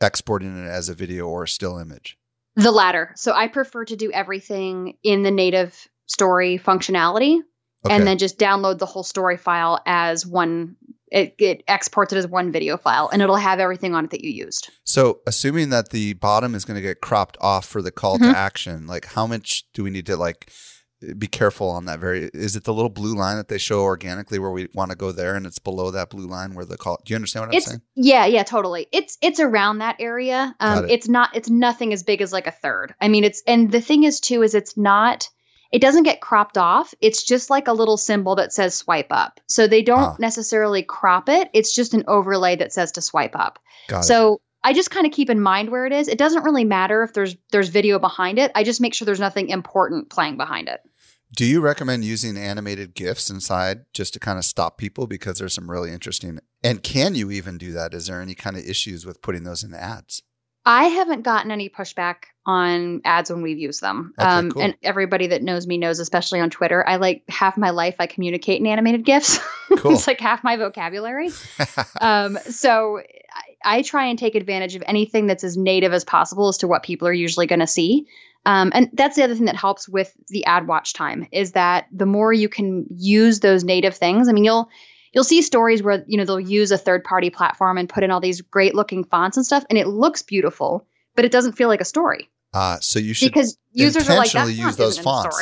[0.00, 2.18] exporting it as a video or a still image?
[2.54, 3.12] The latter.
[3.16, 7.40] So I prefer to do everything in the native story functionality
[7.84, 7.94] okay.
[7.94, 10.76] and then just download the whole story file as one
[11.12, 14.24] it, it, exports it as one video file and it'll have everything on it that
[14.24, 14.70] you used.
[14.82, 18.32] So, assuming that the bottom is going to get cropped off for the call mm-hmm.
[18.32, 20.50] to action, like how much do we need to like
[21.14, 24.38] be careful on that very is it the little blue line that they show organically
[24.38, 27.00] where we want to go there and it's below that blue line where the call
[27.04, 30.84] do you understand what i'm saying yeah yeah totally it's it's around that area um
[30.84, 30.90] it.
[30.90, 33.80] it's not it's nothing as big as like a third i mean it's and the
[33.80, 35.28] thing is too is it's not
[35.72, 39.40] it doesn't get cropped off it's just like a little symbol that says swipe up
[39.46, 40.16] so they don't ah.
[40.18, 44.40] necessarily crop it it's just an overlay that says to swipe up Got so it.
[44.66, 46.08] I just kind of keep in mind where it is.
[46.08, 48.50] It doesn't really matter if there's there's video behind it.
[48.56, 50.80] I just make sure there's nothing important playing behind it.
[51.34, 55.54] Do you recommend using animated GIFs inside just to kind of stop people because there's
[55.54, 57.94] some really interesting and can you even do that?
[57.94, 60.22] Is there any kind of issues with putting those in ads?
[60.64, 64.12] I haven't gotten any pushback on ads when we've used them.
[64.18, 64.62] Okay, um, cool.
[64.62, 68.08] And everybody that knows me knows, especially on Twitter, I like half my life I
[68.08, 69.38] communicate in animated GIFs.
[69.78, 69.92] Cool.
[69.92, 71.30] it's like half my vocabulary.
[72.00, 73.02] um, so
[73.66, 76.82] I, try and take advantage of anything that's as native as possible as to what
[76.82, 78.06] people are usually going to see.
[78.46, 81.86] Um, and that's the other thing that helps with the ad watch time is that
[81.92, 84.28] the more you can use those native things.
[84.28, 84.70] I mean, you'll
[85.12, 88.10] you'll see stories where you know they'll use a third party platform and put in
[88.12, 91.68] all these great looking fonts and stuff, and it looks beautiful, but it doesn't feel
[91.68, 92.30] like a story.
[92.54, 95.36] Uh, so you should because users are like that use those fonts.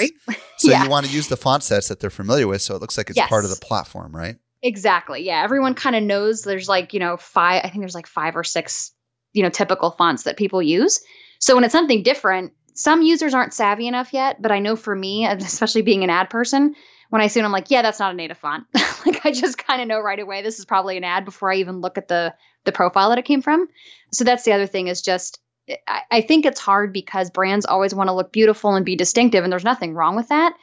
[0.56, 0.82] so yeah.
[0.82, 3.10] you want to use the font sets that they're familiar with, so it looks like
[3.10, 3.28] it's yes.
[3.28, 4.36] part of the platform, right?
[4.64, 5.22] Exactly.
[5.24, 6.42] Yeah, everyone kind of knows.
[6.42, 7.60] There's like you know five.
[7.64, 8.92] I think there's like five or six
[9.34, 11.00] you know typical fonts that people use.
[11.38, 14.96] So when it's something different, some users aren't savvy enough yet, but I know for
[14.96, 16.74] me, especially being an ad person,
[17.10, 18.64] when I see it, I'm like, yeah, that's not a native font.
[19.06, 21.56] like I just kind of know right away this is probably an ad before I
[21.56, 23.68] even look at the the profile that it came from.
[24.12, 25.40] So that's the other thing is just
[25.86, 29.44] I, I think it's hard because brands always want to look beautiful and be distinctive,
[29.44, 30.54] and there's nothing wrong with that.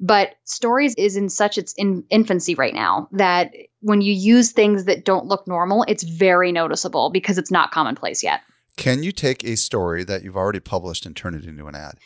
[0.00, 4.84] But stories is in such its in infancy right now that when you use things
[4.84, 8.40] that don't look normal, it's very noticeable because it's not commonplace yet.
[8.76, 11.98] Can you take a story that you've already published and turn it into an ad?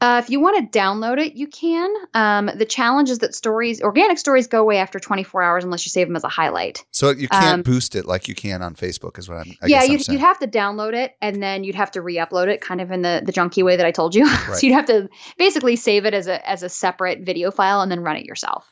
[0.00, 1.90] Uh, if you want to download it, you can.
[2.12, 5.90] Um, the challenge is that stories, organic stories, go away after 24 hours unless you
[5.90, 6.84] save them as a highlight.
[6.90, 9.54] So you can't um, boost it like you can on Facebook, is what I'm.
[9.62, 12.60] I yeah, you'd, you'd, have to download it and then you'd have to re-upload it,
[12.60, 14.24] kind of in the the junky way that I told you.
[14.46, 14.58] Right.
[14.58, 17.90] so you'd have to basically save it as a as a separate video file and
[17.90, 18.68] then run it yourself.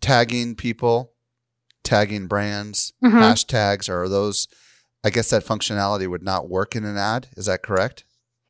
[0.00, 1.12] Tagging people,
[1.82, 3.16] tagging brands, mm-hmm.
[3.16, 4.46] hashtags are those.
[5.02, 7.28] I guess that functionality would not work in an ad.
[7.36, 8.04] Is that correct?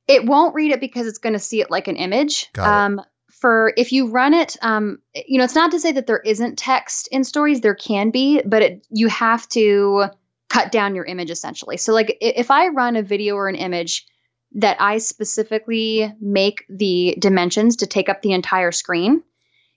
[0.08, 2.52] It won't read it because it's going to see it like an image.
[2.52, 6.06] Got Um, for if you run it, um, you know, it's not to say that
[6.06, 7.60] there isn't text in stories.
[7.60, 10.06] There can be, but it, you have to
[10.48, 11.76] cut down your image essentially.
[11.76, 14.06] So, like, if I run a video or an image
[14.52, 19.22] that I specifically make the dimensions to take up the entire screen,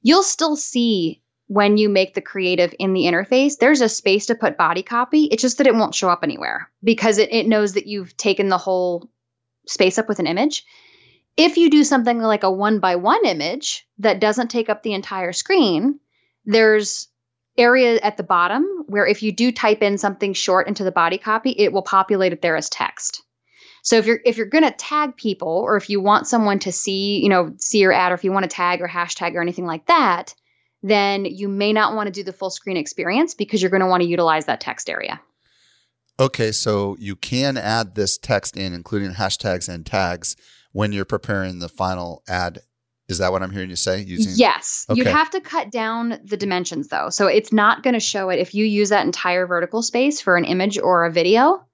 [0.02, 4.36] you'll still see when you make the creative in the interface, there's a space to
[4.36, 5.24] put body copy.
[5.26, 8.50] It's just that it won't show up anywhere because it, it knows that you've taken
[8.50, 9.10] the whole
[9.69, 10.65] space up with an image.
[11.38, 14.93] If you do something like a one by one image that doesn't take up the
[14.93, 15.99] entire screen,
[16.45, 17.08] there's
[17.58, 21.17] area at the bottom where if you do type in something short into the body
[21.17, 23.21] copy, it will populate it there as text.
[23.84, 26.71] So if you're if you're going to tag people or if you want someone to
[26.71, 29.41] see, you know, see your ad or if you want to tag or hashtag or
[29.41, 30.34] anything like that,
[30.84, 33.88] then you may not want to do the full screen experience because you're going to
[33.88, 35.21] want to utilize that text area.
[36.19, 40.36] Okay, so you can add this text in, including hashtags and tags,
[40.73, 42.60] when you're preparing the final ad.
[43.08, 44.01] Is that what I'm hearing you say?
[44.01, 44.97] Using yes, okay.
[44.97, 48.38] you'd have to cut down the dimensions though, so it's not going to show it
[48.38, 51.65] if you use that entire vertical space for an image or a video.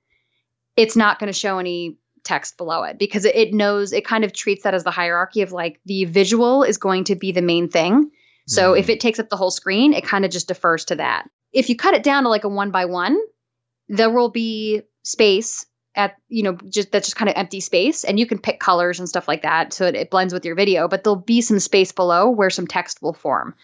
[0.77, 4.31] It's not going to show any text below it because it knows it kind of
[4.31, 7.69] treats that as the hierarchy of like the visual is going to be the main
[7.69, 8.11] thing.
[8.47, 8.79] So mm.
[8.79, 11.29] if it takes up the whole screen, it kind of just defers to that.
[11.51, 13.17] If you cut it down to like a one by one,
[13.89, 18.19] there will be space at you know just that's just kind of empty space and
[18.19, 20.87] you can pick colors and stuff like that so it, it blends with your video
[20.87, 23.55] but there'll be some space below where some text will form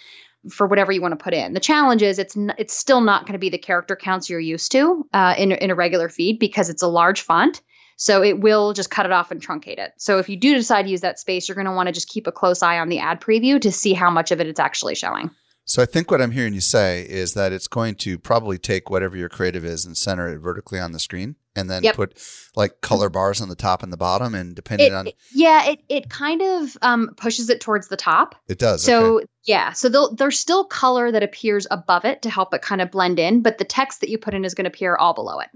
[0.49, 1.53] for whatever you want to put in.
[1.53, 4.39] The challenge is it's n- it's still not going to be the character counts you're
[4.39, 7.61] used to uh, in, in a regular feed because it's a large font
[7.97, 9.93] so it will just cut it off and truncate it.
[9.97, 12.09] So if you do decide to use that space you're going to want to just
[12.09, 14.59] keep a close eye on the ad preview to see how much of it it's
[14.59, 15.29] actually showing
[15.71, 18.89] so I think what I'm hearing you say is that it's going to probably take
[18.89, 21.95] whatever your creative is and center it vertically on the screen and then yep.
[21.95, 22.21] put
[22.57, 25.79] like color bars on the top and the bottom and depending it, on yeah it,
[25.87, 29.25] it kind of um, pushes it towards the top it does so okay.
[29.45, 33.17] yeah so there's still color that appears above it to help it kind of blend
[33.17, 35.47] in but the text that you put in is going to appear all below it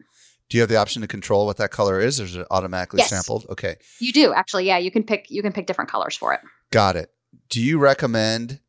[0.48, 3.00] do you have the option to control what that color is or is it automatically
[3.00, 3.10] yes.
[3.10, 6.34] sampled okay you do actually yeah you can pick you can pick different colors for
[6.34, 6.40] it
[6.72, 7.12] got it
[7.50, 8.62] do you recommend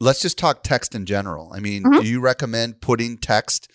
[0.00, 1.52] let's just talk text in general.
[1.54, 2.00] I mean, mm-hmm.
[2.00, 3.70] do you recommend putting text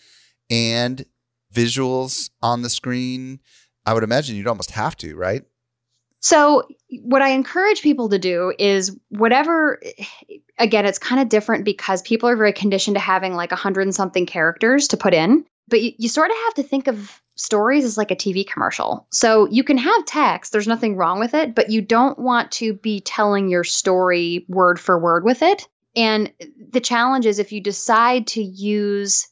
[0.49, 1.05] and
[1.53, 3.39] visuals on the screen?
[3.85, 5.43] I would imagine you'd almost have to, right?
[6.19, 6.63] So,
[7.01, 9.81] what I encourage people to do is whatever,
[10.57, 13.81] again, it's kind of different because people are very conditioned to having like a hundred
[13.81, 15.43] and something characters to put in.
[15.67, 19.05] But you, you sort of have to think of stories as like a TV commercial.
[19.11, 22.73] So you can have text, there's nothing wrong with it, but you don't want to
[22.73, 25.67] be telling your story word for word with it.
[25.95, 26.31] And
[26.71, 29.27] the challenge is if you decide to use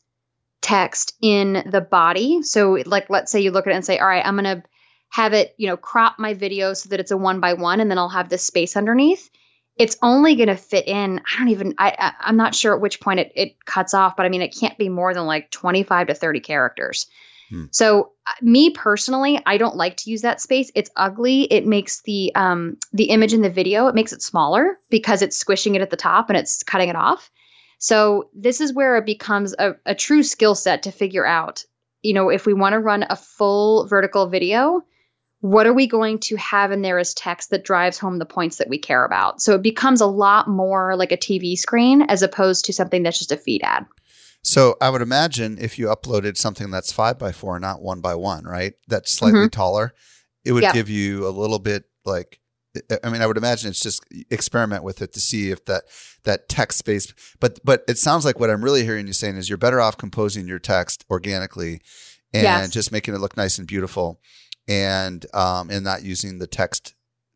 [0.62, 4.08] text in the body, so like let's say you look at it and say, all
[4.08, 4.64] right, I'm going to
[5.10, 7.90] have it, you know, crop my video so that it's a one by one and
[7.90, 9.30] then I'll have this space underneath.
[9.78, 11.20] It's only going to fit in.
[11.20, 14.16] I don't even, I, I, am not sure at which point it, it cuts off,
[14.16, 17.08] but I mean, it can't be more than like 25 to 30 characters.
[17.52, 17.66] Hmm.
[17.72, 20.72] So uh, me personally, I don't like to use that space.
[20.74, 21.44] It's ugly.
[21.44, 25.38] It makes the um, the image in the video it makes it smaller because it's
[25.38, 27.30] squishing it at the top and it's cutting it off.
[27.78, 31.66] So this is where it becomes a, a true skill set to figure out.
[32.04, 34.84] You know, if we want to run a full vertical video,
[35.42, 38.58] what are we going to have in there as text that drives home the points
[38.58, 39.42] that we care about?
[39.42, 43.18] So it becomes a lot more like a TV screen as opposed to something that's
[43.18, 43.86] just a feed ad.
[44.44, 48.16] So I would imagine if you uploaded something that's five by four, not one by
[48.16, 48.74] one, right?
[48.88, 49.50] That's slightly mm-hmm.
[49.50, 49.94] taller,
[50.44, 52.40] it would give you a little bit like
[53.04, 55.84] I mean, I would imagine it's just experiment with it to see if that
[56.24, 57.14] that text space.
[57.40, 59.98] But but it sounds like what I'm really hearing you saying is you're better off
[59.98, 61.82] composing your text organically
[62.34, 62.70] and yes.
[62.70, 64.22] just making it look nice and beautiful,
[64.68, 66.94] and um and not using the text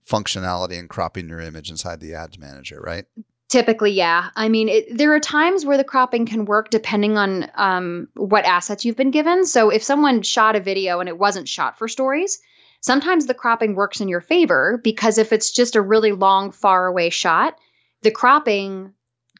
[0.09, 3.05] functionality and cropping your image inside the ads manager, right?
[3.49, 4.29] Typically, yeah.
[4.35, 8.43] I mean, it, there are times where the cropping can work depending on um, what
[8.45, 9.45] assets you've been given.
[9.45, 12.39] So, if someone shot a video and it wasn't shot for stories,
[12.81, 16.87] sometimes the cropping works in your favor because if it's just a really long, far
[16.87, 17.55] away shot,
[18.01, 18.93] the cropping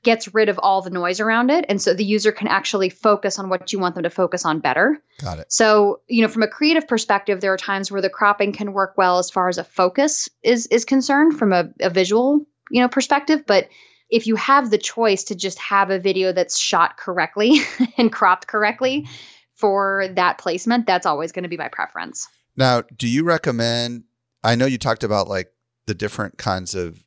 [0.06, 1.66] gets rid of all the noise around it.
[1.68, 4.60] And so the user can actually focus on what you want them to focus on
[4.60, 5.02] better.
[5.20, 5.52] Got it.
[5.52, 8.94] So, you know, from a creative perspective, there are times where the cropping can work
[8.98, 12.88] well as far as a focus is is concerned from a, a visual, you know,
[12.88, 13.46] perspective.
[13.48, 13.68] But
[14.10, 17.60] if you have the choice to just have a video that's shot correctly
[17.98, 19.08] and cropped correctly
[19.56, 22.28] for that placement, that's always going to be my preference.
[22.56, 24.04] Now, do you recommend?
[24.44, 25.52] I know you talked about like
[25.88, 27.04] the different kinds of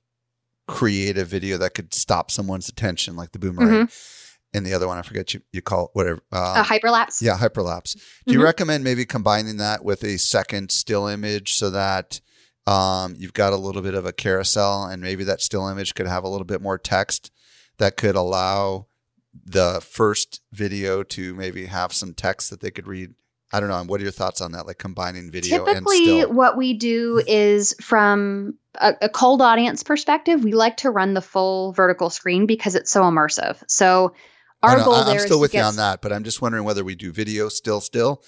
[0.67, 3.87] creative video that could stop someone's attention, like the boomerang.
[3.87, 3.95] Mm-hmm.
[4.55, 6.21] And the other one, I forget you you call it whatever.
[6.33, 7.21] Uh, a hyperlapse.
[7.23, 7.93] Yeah, hyperlapse.
[7.93, 8.33] Do Mm-hmm.
[8.33, 12.21] you recommend maybe combining that with a second still image so that
[12.69, 16.07] um, you've got a little bit of a carousel and maybe that still image could
[16.07, 17.31] have a little bit more text
[17.79, 18.87] that could allow
[19.45, 23.15] the first video to maybe have some text that they could read?
[23.53, 23.83] I don't know.
[23.85, 24.67] What are your thoughts on that?
[24.67, 30.45] Like combining video and Typically, what we do is from a, a cold audience perspective,
[30.45, 33.63] we like to run the full vertical screen because it's so immersive.
[33.67, 34.13] So,
[34.63, 36.65] our know, goal I- there I'm still with you on that, but I'm just wondering
[36.65, 38.23] whether we do video still still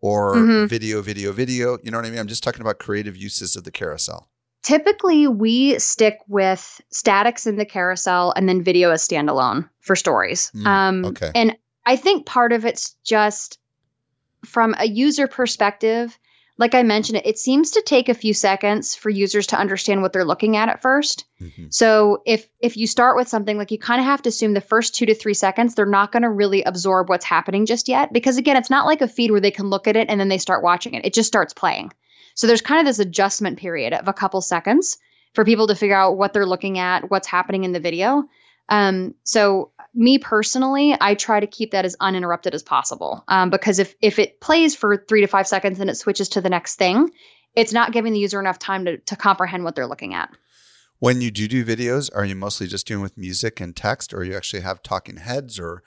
[0.00, 0.68] or Mhm.
[0.68, 1.78] video video video.
[1.82, 2.18] You know what I mean?
[2.18, 4.28] I'm just talking about creative uses of the carousel.
[4.62, 10.50] Typically, we stick with statics in the carousel and then video as standalone for stories.
[10.56, 11.30] Mm, um, okay.
[11.34, 13.58] And I think part of it's just
[14.44, 16.18] from a user perspective.
[16.58, 20.12] Like I mentioned, it, seems to take a few seconds for users to understand what
[20.12, 21.26] they're looking at at first.
[21.40, 21.72] Mhm.
[21.72, 24.60] So if if you start with something like you kind of have to assume the
[24.62, 28.12] first 2 to 3 seconds they're not going to really absorb what's happening just yet
[28.12, 30.28] because again it's not like a feed where they can look at it and then
[30.28, 31.04] they start watching it.
[31.04, 31.92] It just starts playing.
[32.34, 34.98] So there's kind of this adjustment period of a couple seconds
[35.34, 38.24] for people to figure out what they're looking at, what's happening in the video.
[38.68, 43.78] Um, so me personally, I try to keep that as uninterrupted as possible um, because
[43.78, 46.76] if if it plays for three to five seconds and it switches to the next
[46.76, 47.10] thing,
[47.54, 50.30] it's not giving the user enough time to to comprehend what they're looking at.
[50.98, 54.24] When you do do videos, are you mostly just doing with music and text, or
[54.24, 55.82] you actually have talking heads, or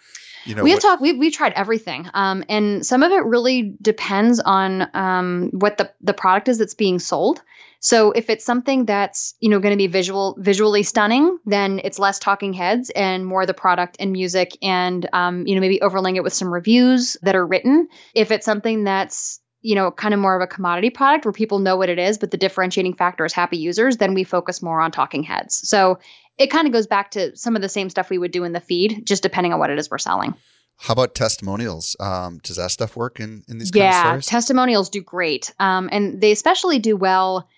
[0.45, 0.63] you know?
[0.63, 1.01] we have what- talked.
[1.01, 5.91] We we tried everything, um, and some of it really depends on um, what the
[6.01, 7.41] the product is that's being sold.
[7.79, 11.97] So if it's something that's you know going to be visual visually stunning, then it's
[11.97, 16.17] less talking heads and more the product and music, and um, you know maybe overlaying
[16.17, 17.87] it with some reviews that are written.
[18.13, 21.59] If it's something that's you know kind of more of a commodity product where people
[21.59, 24.81] know what it is, but the differentiating factor is happy users, then we focus more
[24.81, 25.67] on talking heads.
[25.67, 25.99] So
[26.37, 28.53] it kind of goes back to some of the same stuff we would do in
[28.53, 30.33] the feed, just depending on what it is we're selling.
[30.77, 31.97] How about testimonials?
[31.99, 34.25] Um, does that stuff work in in these yeah, kind of stories?
[34.27, 35.53] testimonials do great.
[35.59, 37.49] Um, and they especially do well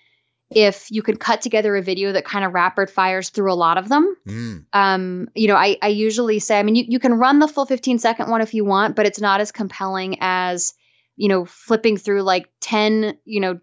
[0.50, 3.78] if you can cut together a video that kind of rapid fires through a lot
[3.78, 4.14] of them.
[4.26, 7.48] Mm, Um, you know, I, I usually say, I mean, you, you can run the
[7.48, 10.74] full 15 second one if you want, but it's not as compelling as,
[11.16, 13.60] you know, flipping through like 10, you know,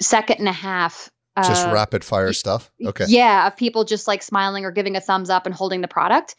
[0.00, 1.10] second and a half.
[1.36, 2.70] just uh, rapid fire stuff.
[2.84, 3.06] Okay.
[3.08, 6.36] yeah, of people just like smiling or giving a thumbs up and holding the product.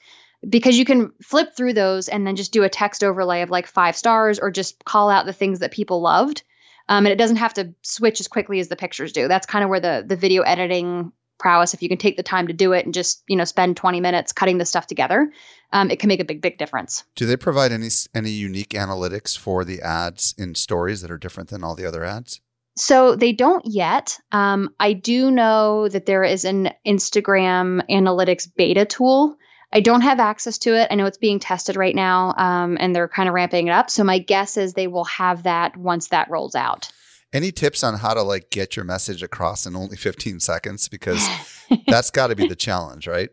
[0.47, 3.65] Because you can flip through those and then just do a text overlay of like
[3.65, 6.43] five stars or just call out the things that people loved.
[6.89, 9.29] Um, and it doesn't have to switch as quickly as the pictures do.
[9.29, 12.47] That's kind of where the the video editing prowess, if you can take the time
[12.47, 15.31] to do it and just you know spend 20 minutes cutting the stuff together,
[15.71, 17.03] um, it can make a big big difference.
[17.15, 21.49] Do they provide any any unique analytics for the ads in stories that are different
[21.49, 22.41] than all the other ads?
[22.75, 24.17] So they don't yet.
[24.31, 29.37] Um, I do know that there is an Instagram analytics beta tool.
[29.71, 30.87] I don't have access to it.
[30.91, 33.89] I know it's being tested right now, um, and they're kind of ramping it up.
[33.89, 36.91] So my guess is they will have that once that rolls out.
[37.33, 40.87] Any tips on how to like get your message across in only 15 seconds?
[40.87, 41.27] Because
[41.87, 43.29] that's got to be the challenge, right?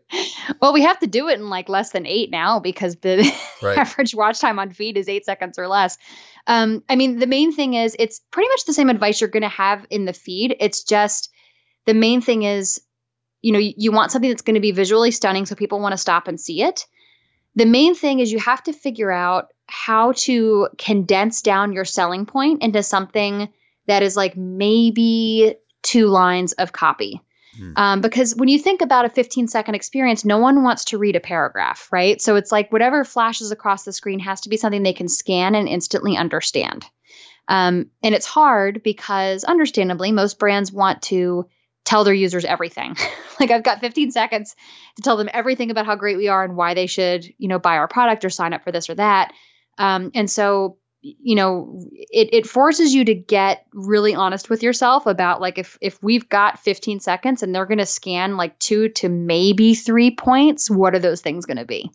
[0.59, 3.31] Well, we have to do it in like less than eight now because the
[3.61, 3.77] Right.
[3.77, 5.99] average watch time on feed is eight seconds or less.
[6.47, 9.43] Um, I mean, the main thing is it's pretty much the same advice you're going
[9.43, 10.55] to have in the feed.
[10.59, 11.29] It's just
[11.85, 12.81] the main thing is,
[13.43, 15.93] you know, you, you want something that's going to be visually stunning so people want
[15.93, 16.87] to stop and see it.
[17.55, 22.25] The main thing is you have to figure out how to condense down your selling
[22.25, 23.49] point into something
[23.87, 27.21] that is like maybe two lines of copy.
[27.57, 27.73] Hmm.
[27.75, 31.15] Um, because when you think about a 15 second experience, no one wants to read
[31.15, 32.21] a paragraph, right?
[32.21, 35.55] So it's like whatever flashes across the screen has to be something they can scan
[35.55, 36.85] and instantly understand.
[37.47, 41.47] Um, and it's hard because, understandably, most brands want to
[41.83, 42.95] tell their users everything.
[43.39, 44.55] like I've got 15 seconds
[44.95, 47.59] to tell them everything about how great we are and why they should, you know,
[47.59, 49.33] buy our product or sign up for this or that.
[49.77, 55.05] Um, and so you know it, it forces you to get really honest with yourself
[55.05, 58.89] about like if if we've got 15 seconds and they're going to scan like two
[58.89, 61.91] to maybe three points what are those things going to be?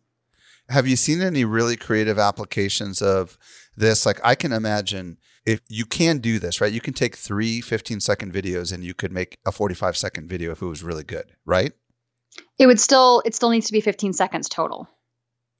[0.68, 3.38] Have you seen any really creative applications of
[3.76, 4.04] this?
[4.04, 6.72] Like i can imagine if you can do this right?
[6.72, 10.50] You can take three 15 second videos and you could make a 45 second video
[10.50, 11.72] if it was really good right?
[12.58, 14.88] It would still it still needs to be 15 seconds total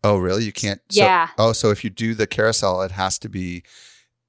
[0.05, 0.45] Oh, really?
[0.45, 0.81] You can't.
[0.91, 1.29] So, yeah.
[1.39, 3.65] Oh, so if you do the carousel, it has to be.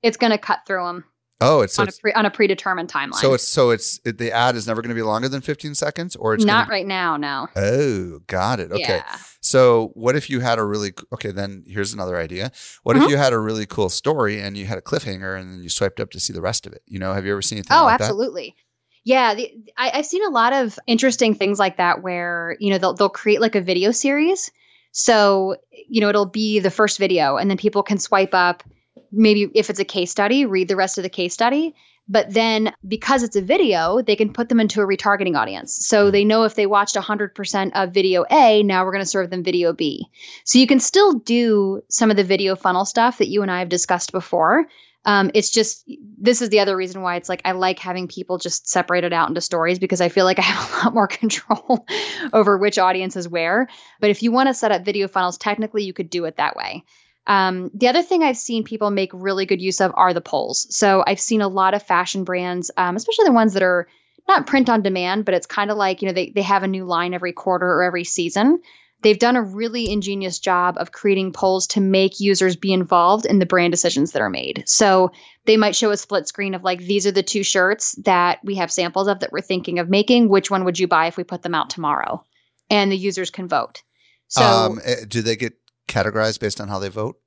[0.01, 1.03] It's going to cut through them.
[1.39, 3.15] Oh, it's on it's, a pre, on a predetermined timeline.
[3.15, 5.75] So it's so it's it, the ad is never going to be longer than 15
[5.75, 7.15] seconds, or it's not right now.
[7.15, 7.47] No.
[7.55, 8.71] Oh, got it.
[8.71, 8.81] Okay.
[9.05, 9.17] Yeah.
[9.39, 11.29] So what if you had a really okay?
[11.29, 12.51] Then here's another idea.
[12.81, 13.03] What Mhm.
[13.03, 15.69] if you had a really cool story and you had a cliffhanger and then you
[15.69, 16.81] swiped up to see the rest of it?
[16.87, 18.55] You know, have you ever seen anything Oh, like absolutely.
[19.03, 22.79] Yeah, the, I, I've seen a lot of interesting things like that where you know
[22.79, 24.49] they'll they'll create like a video series.
[24.97, 28.63] So you know it'll be the first video, and then people can swipe up.
[29.11, 31.75] Maybe if it's a case study, read the rest of the case study.
[32.09, 35.85] But then because it's a video, they can put them into a retargeting audience.
[35.85, 36.11] So hmm.
[36.11, 39.43] they know if they watched 100% of video A, now we're going to serve them
[39.43, 40.07] video B.
[40.45, 43.59] So you can still do some of the video funnel stuff that you and I
[43.59, 44.65] have discussed before.
[45.07, 45.89] Um, it's just
[46.19, 49.29] this is the other reason why it's like I like having people just separated out
[49.29, 51.87] into stories because I feel like I have a lot more control
[52.33, 53.69] over which audience is where.
[54.01, 56.57] But if you want to set up video funnels, technically you could do it that
[56.57, 56.83] way.
[57.25, 60.67] Um, the other thing I've seen people make really good use of are the polls.
[60.75, 63.87] So I've seen a lot of fashion brands, um, especially the ones that are
[64.27, 66.67] not print on demand, but it's kind of like, you know, they, they have a
[66.67, 68.61] new line every quarter or every season.
[69.03, 73.37] They've done a really ingenious job of creating polls to make users be involved in
[73.39, 74.63] the brand decisions that are made.
[74.65, 75.11] So
[75.45, 78.55] they might show a split screen of like, these are the two shirts that we
[78.55, 80.29] have samples of that we're thinking of making.
[80.29, 82.23] Which one would you buy if we put them out tomorrow?
[82.69, 83.83] And the users can vote.
[84.29, 85.53] So Um, eh, do they get
[85.87, 87.17] categorized based on how they vote?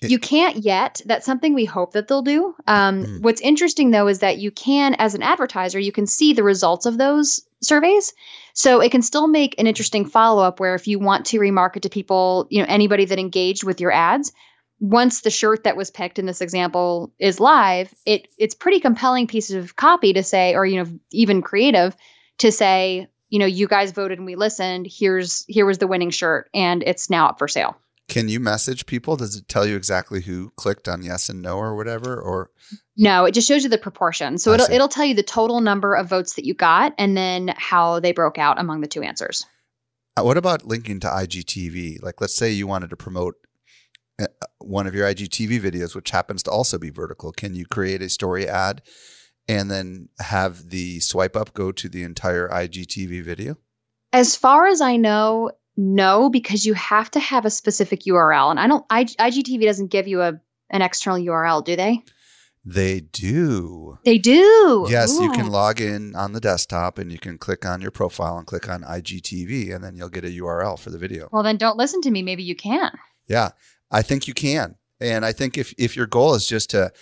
[0.00, 1.00] you can't yet.
[1.06, 2.54] That's something we hope that they'll do.
[2.68, 3.20] Um, Mm.
[3.22, 6.86] What's interesting though is that you can, as an advertiser, you can see the results
[6.86, 8.12] of those surveys.
[8.54, 11.82] So it can still make an interesting follow up where if you want to remarket
[11.82, 14.32] to people, you know, anybody that engaged with your ads,
[14.80, 19.26] once the shirt that was picked in this example is live, it it's pretty compelling
[19.26, 21.96] piece of copy to say, or you know, even creative
[22.38, 24.86] to say, you know, you guys voted and we listened.
[24.88, 27.76] Here's here was the winning shirt, and it's now up for sale.
[28.08, 29.16] Can you message people?
[29.16, 32.18] Does it tell you exactly who clicked on yes and no or whatever?
[32.18, 32.50] Or
[32.96, 34.38] No, it just shows you the proportion.
[34.38, 34.74] So I it'll see.
[34.74, 38.12] it'll tell you the total number of votes that you got and then how they
[38.12, 39.44] broke out among the two answers.
[40.16, 42.02] Uh, what about linking to IGTV?
[42.02, 43.34] Like, let's say you wanted to promote
[44.20, 44.26] uh,
[44.58, 47.30] one of your IGTV videos, which happens to also be vertical.
[47.30, 48.82] Can you create a story ad
[49.46, 53.58] and then have the swipe up go to the entire IGTV video?
[54.12, 55.50] As far as I know,
[55.80, 58.84] no, because you have to have a specific URL, and I don't.
[58.90, 62.02] I, IGTV doesn't give you a an external URL, do they?
[62.64, 63.96] They do.
[64.04, 64.86] They do.
[64.90, 68.36] Yes, you can log in on the desktop and you can click on your profile
[68.36, 71.28] and click on IGTV, and then you'll get a URL for the video.
[71.30, 72.22] Well, then don't listen to me.
[72.22, 72.90] Maybe you can.
[73.28, 73.50] Yeah,
[73.88, 74.74] I think you can.
[75.00, 76.92] And I think if, if your goal is just to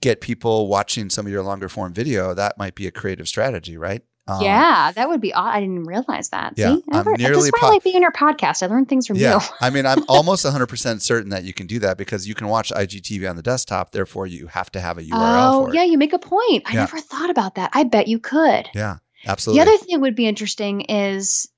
[0.00, 3.76] get people watching some of your longer form video, that might be a creative strategy,
[3.76, 4.00] right?
[4.28, 5.32] Um, yeah, that would be.
[5.32, 6.54] aw- I didn't realize that.
[6.56, 8.62] Yeah, See, I'm nearly that's why po- I like being on your podcast.
[8.62, 9.34] I learned things from Yeah.
[9.34, 9.40] you.
[9.60, 12.70] I mean, I'm almost 100% certain that you can do that because you can watch
[12.74, 13.92] IGTV on the desktop.
[13.92, 15.12] Therefore, you have to have a URL
[15.68, 16.64] oh, yeah, you make a point.
[16.66, 16.80] I Yeah.
[16.80, 17.70] never thought about that.
[17.72, 18.68] I bet you could.
[18.74, 18.96] Yeah,
[19.26, 19.64] absolutely.
[19.64, 21.48] The other thing that would be interesting is,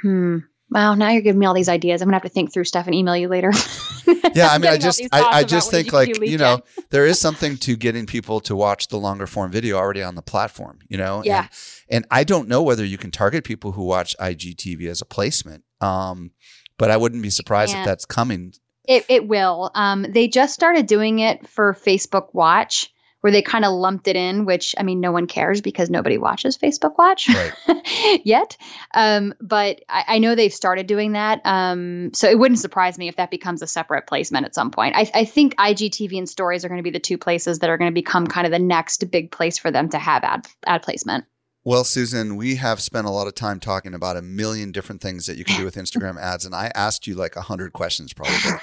[0.00, 0.38] hmm.
[0.72, 2.00] Wow, now you're giving me all these ideas.
[2.00, 3.52] I'm gonna have to think through stuff and email you later.
[4.34, 7.56] yeah, I mean, I just, I, I just think like, you know, there is something
[7.58, 11.22] to getting people to watch the longer form video already on the platform, you know?
[11.24, 11.48] Yeah.
[11.88, 15.04] And, and I don't know whether you can target people who watch IGTV as a
[15.06, 15.64] placement.
[15.80, 16.30] Um,
[16.78, 18.54] but I wouldn't be surprised if that's coming.
[18.88, 19.70] It it will.
[19.74, 22.92] Um, they just started doing it for Facebook Watch,
[23.22, 24.44] where they kind of lumped it in.
[24.44, 28.20] Which I mean, no one cares because nobody watches Facebook Watch Right.
[28.24, 28.56] yet.
[28.94, 31.40] Um, but I, I know they've started doing that.
[31.44, 34.94] Um, so it wouldn't surprise me if that becomes a separate placement at some point.
[34.96, 37.78] I, I think IGTV and Stories are going to be the two places that are
[37.78, 40.82] going to become kind of the next big place for them to have ad ad
[40.82, 41.24] placement.
[41.64, 45.26] Well, Susan, we have spent a lot of time talking about a million different things
[45.26, 48.12] that you can do with Instagram ads, and I asked you like a hundred questions
[48.12, 48.58] probably.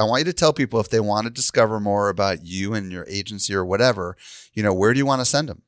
[0.00, 2.90] I want you to tell people if they want to discover more about you and
[2.90, 4.16] your agency or whatever,
[4.54, 5.62] you know, where do you want to send them?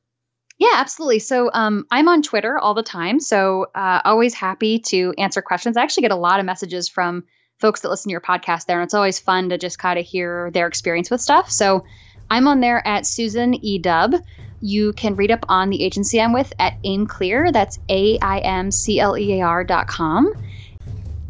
[0.59, 1.19] Yeah, absolutely.
[1.19, 3.19] So um, I'm on Twitter all the time.
[3.19, 5.77] So uh, always happy to answer questions.
[5.77, 7.25] I actually get a lot of messages from
[7.59, 10.05] folks that listen to your podcast there, and it's always fun to just kind of
[10.05, 11.49] hear their experience with stuff.
[11.51, 11.85] So
[12.29, 14.15] I'm on there at Susan E Dub.
[14.61, 17.51] You can read up on the agency I'm with at AimClear.
[17.51, 20.33] That's A I M C L E A R dot com.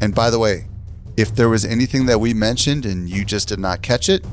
[0.02, 0.66] And by the way,
[1.18, 4.26] if there was anything that we mentioned and you just did not catch it,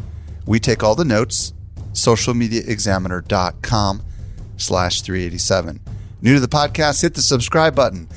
[0.46, 1.52] We take all the notes,
[1.92, 4.02] socialmediaexaminer.com
[4.56, 5.80] slash 387.
[6.22, 8.08] New to the podcast, hit the subscribe button.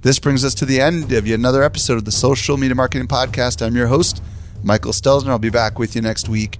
[0.00, 3.06] This brings us to the end of yet another episode of the Social Media Marketing
[3.06, 3.64] Podcast.
[3.64, 4.22] I'm your host,
[4.62, 5.28] Michael Stelzner.
[5.28, 6.58] I'll be back with you next week.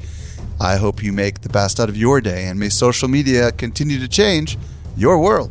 [0.60, 3.98] I hope you make the best out of your day and may social media continue
[3.98, 4.58] to change
[4.96, 5.50] your world.